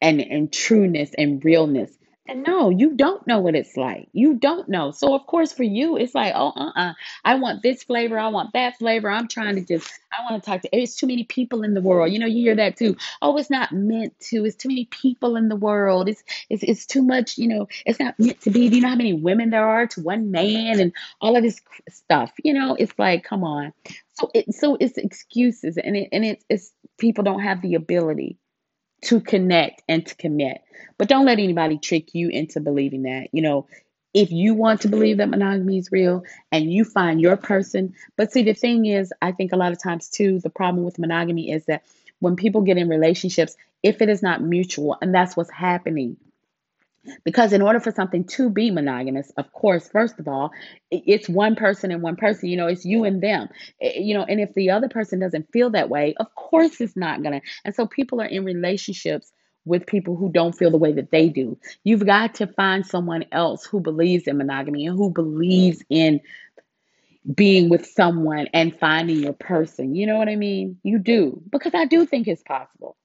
[0.00, 1.97] and and trueness and realness.
[2.28, 4.08] And no, you don't know what it's like.
[4.12, 4.90] You don't know.
[4.90, 6.92] So of course for you it's like, oh uh-uh.
[7.24, 9.10] I want this flavor, I want that flavor.
[9.10, 11.80] I'm trying to just I want to talk to it's too many people in the
[11.80, 12.12] world.
[12.12, 12.96] You know, you hear that too.
[13.22, 14.44] Oh, it's not meant to.
[14.44, 16.06] It's too many people in the world.
[16.06, 18.68] It's it's it's too much, you know, it's not meant to be.
[18.68, 21.62] Do you know how many women there are to one man and all of this
[21.88, 22.32] stuff?
[22.44, 23.72] You know, it's like, come on.
[24.12, 28.36] So it so it's excuses and it and it's it's people don't have the ability
[29.02, 30.62] to connect and to commit.
[30.96, 33.28] But don't let anybody trick you into believing that.
[33.32, 33.66] You know,
[34.14, 38.32] if you want to believe that monogamy is real and you find your person, but
[38.32, 41.52] see, the thing is, I think a lot of times too, the problem with monogamy
[41.52, 41.84] is that
[42.18, 46.16] when people get in relationships, if it is not mutual, and that's what's happening
[47.24, 50.50] because in order for something to be monogamous, of course, first of all,
[50.90, 53.48] it's one person and one person, you know, it's you and them,
[53.80, 57.22] you know, and if the other person doesn't feel that way, of course it's not
[57.22, 57.40] to.
[57.64, 59.32] And so people are in relationships
[59.64, 61.58] with people who don't feel the way that they do.
[61.84, 66.20] You've got to find someone else who believes in monogamy and who believes in
[67.34, 69.94] being with someone and finding your person.
[69.94, 70.78] You know what I mean?
[70.82, 71.42] You do.
[71.50, 72.96] Because I do think it's possible.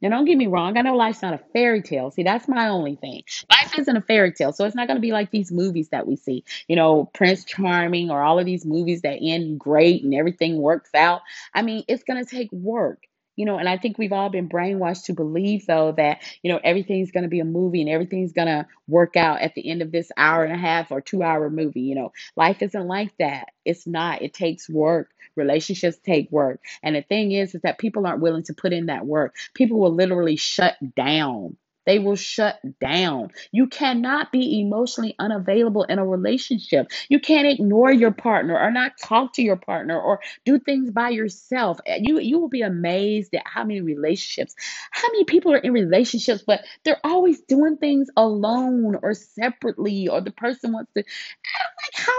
[0.00, 0.76] Now, don't get me wrong.
[0.76, 2.10] I know life's not a fairy tale.
[2.10, 3.22] See, that's my only thing.
[3.50, 4.52] Life isn't a fairy tale.
[4.52, 7.44] So it's not going to be like these movies that we see, you know, Prince
[7.44, 11.22] Charming or all of these movies that end great and everything works out.
[11.52, 13.07] I mean, it's going to take work.
[13.38, 16.58] You know, and I think we've all been brainwashed to believe, though, that, you know,
[16.64, 19.80] everything's going to be a movie and everything's going to work out at the end
[19.80, 21.82] of this hour and a half or two hour movie.
[21.82, 23.50] You know, life isn't like that.
[23.64, 24.22] It's not.
[24.22, 25.10] It takes work.
[25.36, 26.60] Relationships take work.
[26.82, 29.36] And the thing is, is that people aren't willing to put in that work.
[29.54, 31.56] People will literally shut down.
[31.88, 33.30] They will shut down.
[33.52, 36.88] You cannot be emotionally unavailable in a relationship.
[37.08, 41.10] You can't ignore your partner or not talk to your partner or do things by
[41.10, 41.80] yourself.
[41.86, 44.54] You you will be amazed at how many relationships,
[44.92, 50.20] how many people are in relationships, but they're always doing things alone or separately, or
[50.22, 51.00] the person wants to.
[51.00, 52.12] I'm like, how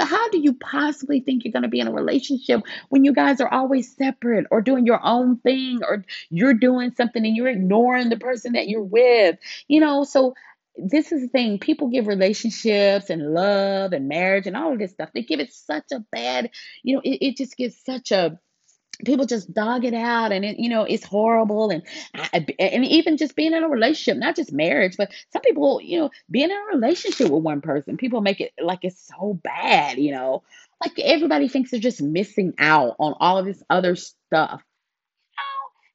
[0.00, 3.40] how do you possibly think you're going to be in a relationship when you guys
[3.40, 8.08] are always separate or doing your own thing or you're doing something and you're ignoring
[8.08, 9.36] the person that you're with?
[9.66, 10.34] You know, so
[10.78, 14.92] this is the thing people give relationships and love and marriage and all of this
[14.92, 16.50] stuff they give it such a bad
[16.84, 18.38] you know it, it just gives such a
[19.04, 21.82] people just dog it out and it, you know it's horrible and
[22.58, 26.10] and even just being in a relationship not just marriage but some people you know
[26.30, 30.12] being in a relationship with one person people make it like it's so bad you
[30.12, 30.42] know?
[30.82, 34.62] Like everybody thinks they're just missing out on all of this other stuff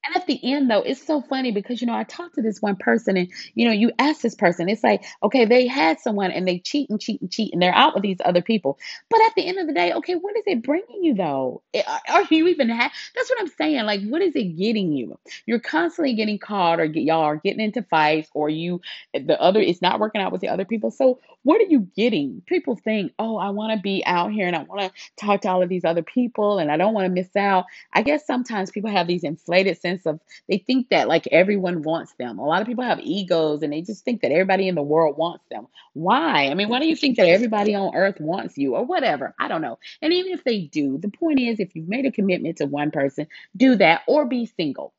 [0.05, 2.61] and at the end, though, it's so funny because, you know, I talked to this
[2.61, 6.31] one person and, you know, you ask this person, it's like, okay, they had someone
[6.31, 8.77] and they cheat and cheat and cheat and they're out with these other people.
[9.09, 11.61] But at the end of the day, okay, what is it bringing you, though?
[11.73, 13.85] Eh, are you even, ha- that's what I'm saying.
[13.85, 15.17] Like, what is it getting you?
[15.45, 18.81] You're constantly getting caught or get, y'all are getting into fights or you,
[19.13, 20.91] eh, the other, it's not working out with the other people.
[20.91, 22.41] So what are you getting?
[22.45, 25.49] People think, oh, I want to be out here and I want to talk to
[25.49, 27.65] all of these other people and I don't want to miss out.
[27.93, 31.81] I guess sometimes people have these inflated sense sense of they think that like everyone
[31.81, 32.39] wants them.
[32.39, 35.17] A lot of people have egos and they just think that everybody in the world
[35.17, 35.67] wants them.
[35.93, 36.47] Why?
[36.47, 39.33] I mean, why do you think that everybody on earth wants you or whatever?
[39.39, 39.79] I don't know.
[40.01, 42.91] And even if they do, the point is if you've made a commitment to one
[42.91, 44.93] person, do that or be single.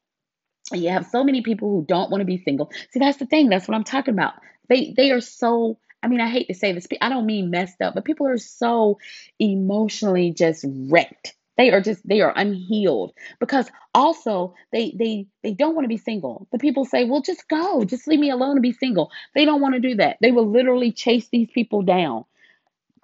[0.72, 2.70] You have so many people who don't want to be single.
[2.90, 3.48] See, that's the thing.
[3.48, 4.34] That's what I'm talking about.
[4.68, 7.80] They they are so I mean, I hate to say this, I don't mean messed
[7.80, 8.98] up, but people are so
[9.38, 15.74] emotionally just wrecked they are just they are unhealed because also they they they don't
[15.74, 16.48] want to be single.
[16.52, 17.84] The people say, "Well, just go.
[17.84, 20.18] Just leave me alone and be single." They don't want to do that.
[20.20, 22.24] They will literally chase these people down.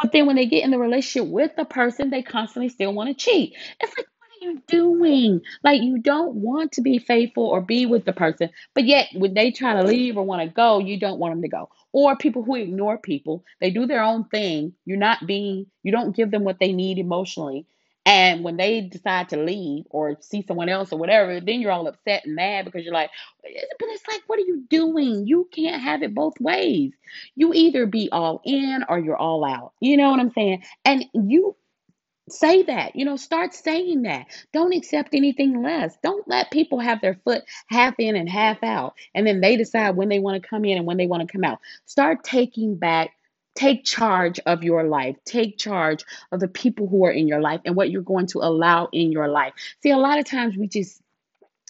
[0.02, 3.08] But then when they get in the relationship with the person, they constantly still want
[3.10, 3.54] to cheat.
[3.80, 5.42] It's like what are you doing?
[5.64, 9.34] Like you don't want to be faithful or be with the person, but yet when
[9.34, 11.68] they try to leave or want to go, you don't want them to go.
[11.92, 14.74] Or people who ignore people, they do their own thing.
[14.86, 17.66] You're not being, you don't give them what they need emotionally
[18.06, 21.86] And when they decide to leave or see someone else or whatever, then you're all
[21.86, 23.10] upset and mad because you're like,
[23.42, 25.26] but it's like, what are you doing?
[25.26, 26.92] You can't have it both ways.
[27.36, 29.72] You either be all in or you're all out.
[29.80, 30.64] You know what I'm saying?
[30.84, 31.56] And you
[32.30, 32.96] Say that.
[32.96, 34.26] You know, start saying that.
[34.52, 35.96] Don't accept anything less.
[36.02, 38.94] Don't let people have their foot half in and half out.
[39.14, 41.32] And then they decide when they want to come in and when they want to
[41.32, 41.58] come out.
[41.86, 43.10] Start taking back,
[43.54, 45.16] take charge of your life.
[45.24, 48.38] Take charge of the people who are in your life and what you're going to
[48.38, 49.52] allow in your life.
[49.82, 51.00] See, a lot of times we just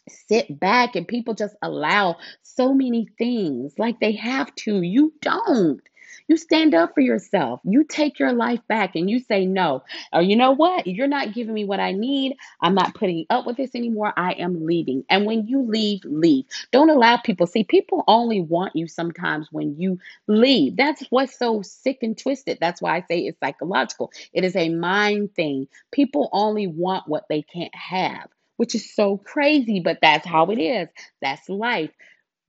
[0.08, 4.82] sit back and people just allow so many things like they have to.
[4.82, 5.80] You don't.
[6.28, 7.60] You stand up for yourself.
[7.64, 9.84] You take your life back and you say no.
[10.12, 10.86] Or you know what?
[10.86, 12.36] You're not giving me what I need.
[12.60, 14.12] I'm not putting up with this anymore.
[14.16, 15.04] I am leaving.
[15.10, 16.46] And when you leave, leave.
[16.72, 17.46] Don't allow people.
[17.46, 20.76] See, people only want you sometimes when you leave.
[20.76, 22.58] That's what's so sick and twisted.
[22.60, 24.12] That's why I say it's psychological.
[24.32, 25.68] It is a mind thing.
[25.92, 30.58] People only want what they can't have which is so crazy, but that's how it
[30.58, 30.88] is.
[31.22, 31.90] That's life.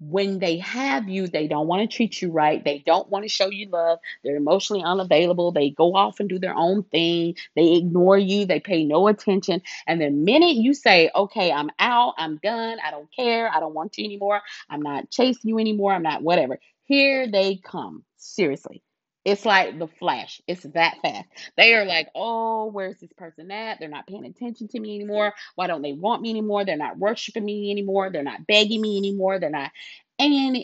[0.01, 2.63] When they have you, they don't want to treat you right.
[2.63, 3.99] They don't want to show you love.
[4.23, 5.51] They're emotionally unavailable.
[5.51, 7.35] They go off and do their own thing.
[7.55, 8.45] They ignore you.
[8.45, 9.61] They pay no attention.
[9.87, 13.73] And the minute you say, okay, I'm out, I'm done, I don't care, I don't
[13.73, 18.03] want you anymore, I'm not chasing you anymore, I'm not whatever, here they come.
[18.17, 18.83] Seriously.
[19.23, 20.41] It's like the flash.
[20.47, 21.27] It's that fast.
[21.55, 23.79] They are like, oh, where's this person at?
[23.79, 25.33] They're not paying attention to me anymore.
[25.55, 26.65] Why don't they want me anymore?
[26.65, 28.09] They're not worshiping me anymore.
[28.09, 29.39] They're not begging me anymore.
[29.39, 29.71] They're not.
[30.17, 30.57] And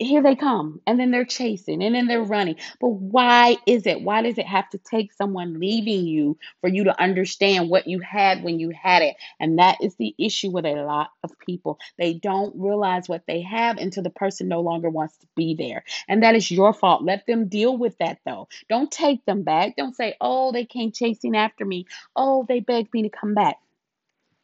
[0.00, 2.56] here they come and then they're chasing and then they're running.
[2.80, 4.02] But why is it?
[4.02, 8.00] Why does it have to take someone leaving you for you to understand what you
[8.00, 9.16] had when you had it?
[9.38, 11.78] And that is the issue with a lot of people.
[11.98, 15.84] They don't realize what they have until the person no longer wants to be there.
[16.08, 17.04] And that is your fault.
[17.04, 18.48] Let them deal with that though.
[18.68, 19.76] Don't take them back.
[19.76, 21.86] Don't say oh they came chasing after me.
[22.16, 23.56] Oh they begged me to come back.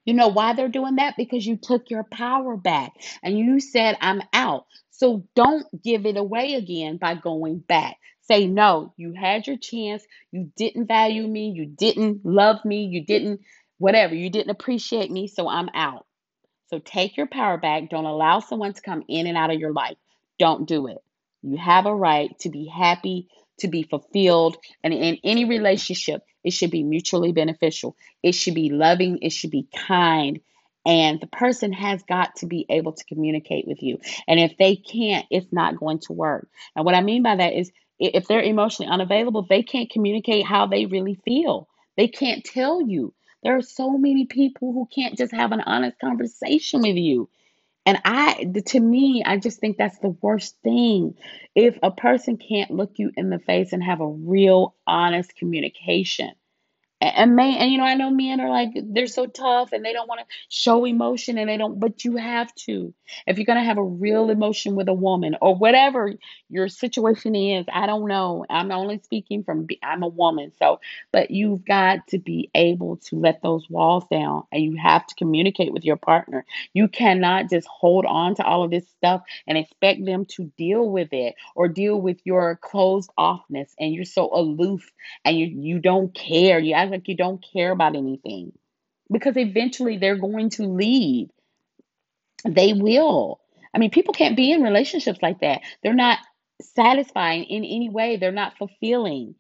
[0.04, 1.16] You know why they're doing that?
[1.16, 2.92] Because you took your power back
[3.22, 4.66] and you said, I'm out.
[4.96, 7.96] So don't give it away again by going back.
[8.22, 10.02] Say, no, you had your chance.
[10.32, 11.50] You didn't value me.
[11.50, 12.86] You didn't love me.
[12.86, 13.42] You didn't,
[13.76, 14.14] whatever.
[14.14, 15.28] You didn't appreciate me.
[15.28, 16.06] So I'm out.
[16.68, 17.90] So take your power back.
[17.90, 19.98] Don't allow someone to come in and out of your life.
[20.38, 20.98] Don't do it.
[21.42, 23.28] You have a right to be happy,
[23.60, 24.56] to be fulfilled.
[24.82, 27.96] And in any relationship, it should be mutually beneficial.
[28.22, 29.18] It should be loving.
[29.20, 30.40] It should be kind.
[30.86, 33.98] And the person has got to be able to communicate with you.
[34.28, 36.48] And if they can't, it's not going to work.
[36.76, 40.66] And what I mean by that is if they're emotionally unavailable, they can't communicate how
[40.66, 41.68] they really feel.
[41.96, 43.12] They can't tell you.
[43.42, 47.28] There are so many people who can't just have an honest conversation with you.
[47.84, 51.14] And I, to me, I just think that's the worst thing.
[51.54, 56.32] If a person can't look you in the face and have a real, honest communication,
[57.00, 59.92] and man, and you know, I know men are like they're so tough and they
[59.92, 62.94] don't want to show emotion and they don't, but you have to.
[63.26, 66.14] If you're gonna have a real emotion with a woman or whatever
[66.48, 68.46] your situation is, I don't know.
[68.48, 70.80] I'm only speaking from I'm a woman, so
[71.12, 75.14] but you've got to be able to let those walls down and you have to
[75.16, 76.44] communicate with your partner.
[76.72, 80.88] You cannot just hold on to all of this stuff and expect them to deal
[80.88, 84.90] with it or deal with your closed offness and you're so aloof
[85.24, 86.58] and you you don't care.
[86.58, 88.52] You act like you don't care about anything.
[89.10, 91.28] Because eventually they're going to leave.
[92.44, 93.40] They will.
[93.74, 95.60] I mean, people can't be in relationships like that.
[95.82, 96.18] They're not
[96.74, 98.16] satisfying in any way.
[98.16, 99.34] They're not fulfilling.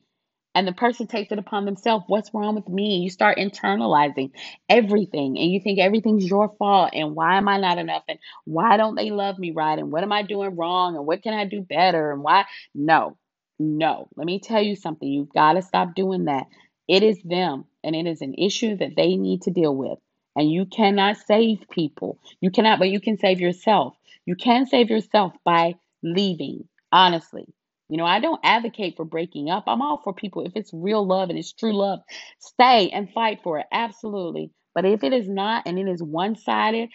[0.54, 2.04] And the person takes it upon themselves.
[2.06, 2.98] What's wrong with me?
[2.98, 4.30] You start internalizing
[4.68, 6.90] everything and you think everything's your fault.
[6.94, 8.04] And why am i not enough?
[8.08, 9.78] And why don't they love me right?
[9.78, 10.96] And what am i doing wrong?
[10.96, 12.12] And what can i do better?
[12.12, 12.46] And why?
[12.74, 13.18] No
[13.58, 14.08] no.
[14.16, 15.08] Let me tell you something.
[15.08, 16.46] You've got to stop doing that
[16.88, 19.98] it is them and it is an issue that they need to deal with
[20.34, 24.90] and you cannot save people you cannot but you can save yourself you can save
[24.90, 27.46] yourself by leaving honestly
[27.88, 29.64] you know, I don't advocate for breaking up.
[29.66, 30.44] I'm all for people.
[30.44, 32.00] If it's real love and it's true love,
[32.40, 33.66] stay and fight for it.
[33.70, 34.50] Absolutely.
[34.74, 36.90] But if it is not and it is one sided,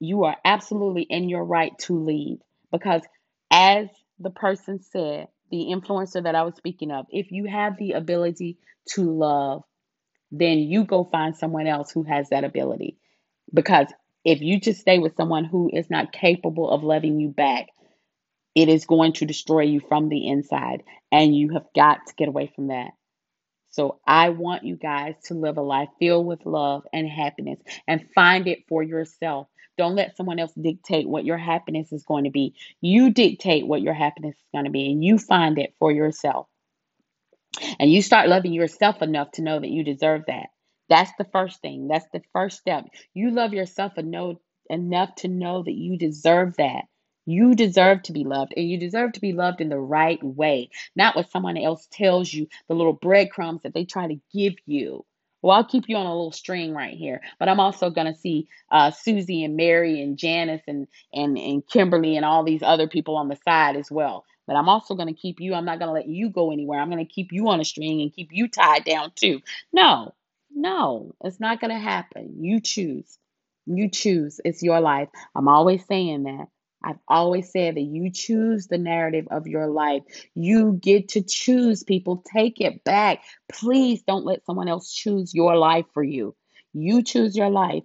[0.00, 2.38] you are absolutely in your right to leave.
[2.72, 3.02] Because
[3.52, 3.86] as
[4.18, 8.58] the person said, the influencer that I was speaking of, if you have the ability
[8.94, 9.62] to love,
[10.32, 12.96] then you go find someone else who has that ability.
[13.52, 13.86] Because
[14.24, 17.68] if you just stay with someone who is not capable of loving you back,
[18.54, 20.82] it is going to destroy you from the inside.
[21.12, 22.92] And you have got to get away from that.
[23.72, 28.08] So I want you guys to live a life filled with love and happiness and
[28.14, 29.48] find it for yourself.
[29.78, 32.56] Don't let someone else dictate what your happiness is going to be.
[32.82, 36.48] You dictate what your happiness is going to be and you find it for yourself.
[37.80, 40.48] And you start loving yourself enough to know that you deserve that
[40.90, 41.88] That's the first thing.
[41.88, 42.86] That's the first step.
[43.14, 46.86] You love yourself eno- enough to know that you deserve that.
[47.26, 50.70] You deserve to be loved, and you deserve to be loved in the right way,
[50.96, 55.04] not what someone else tells you, the little breadcrumbs that they try to give you.
[55.40, 58.48] Well, I'll keep you on a little string right here, but I'm also gonna see
[58.70, 63.16] uh, Susie and Mary and Janice and and and Kimberly and all these other people
[63.16, 64.24] on the side as well.
[64.46, 65.54] But I'm also gonna keep you.
[65.54, 66.80] I'm not gonna let you go anywhere.
[66.80, 69.40] I'm gonna keep you on a string and keep you tied down too.
[69.72, 70.14] No,
[70.54, 72.36] no, it's not gonna happen.
[72.44, 73.18] You choose.
[73.66, 74.40] You choose.
[74.44, 75.08] It's your life.
[75.36, 76.46] I'm always saying that.
[76.84, 80.02] I've always said that you choose the narrative of your life.
[80.34, 82.24] You get to choose, people.
[82.34, 83.22] Take it back.
[83.50, 86.34] Please don't let someone else choose your life for you.
[86.72, 87.84] You choose your life.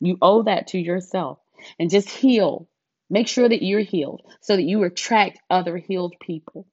[0.00, 1.38] You owe that to yourself.
[1.78, 2.68] And just heal.
[3.10, 6.66] Make sure that you're healed so that you attract other healed people.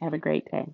[0.00, 0.66] Have a great day.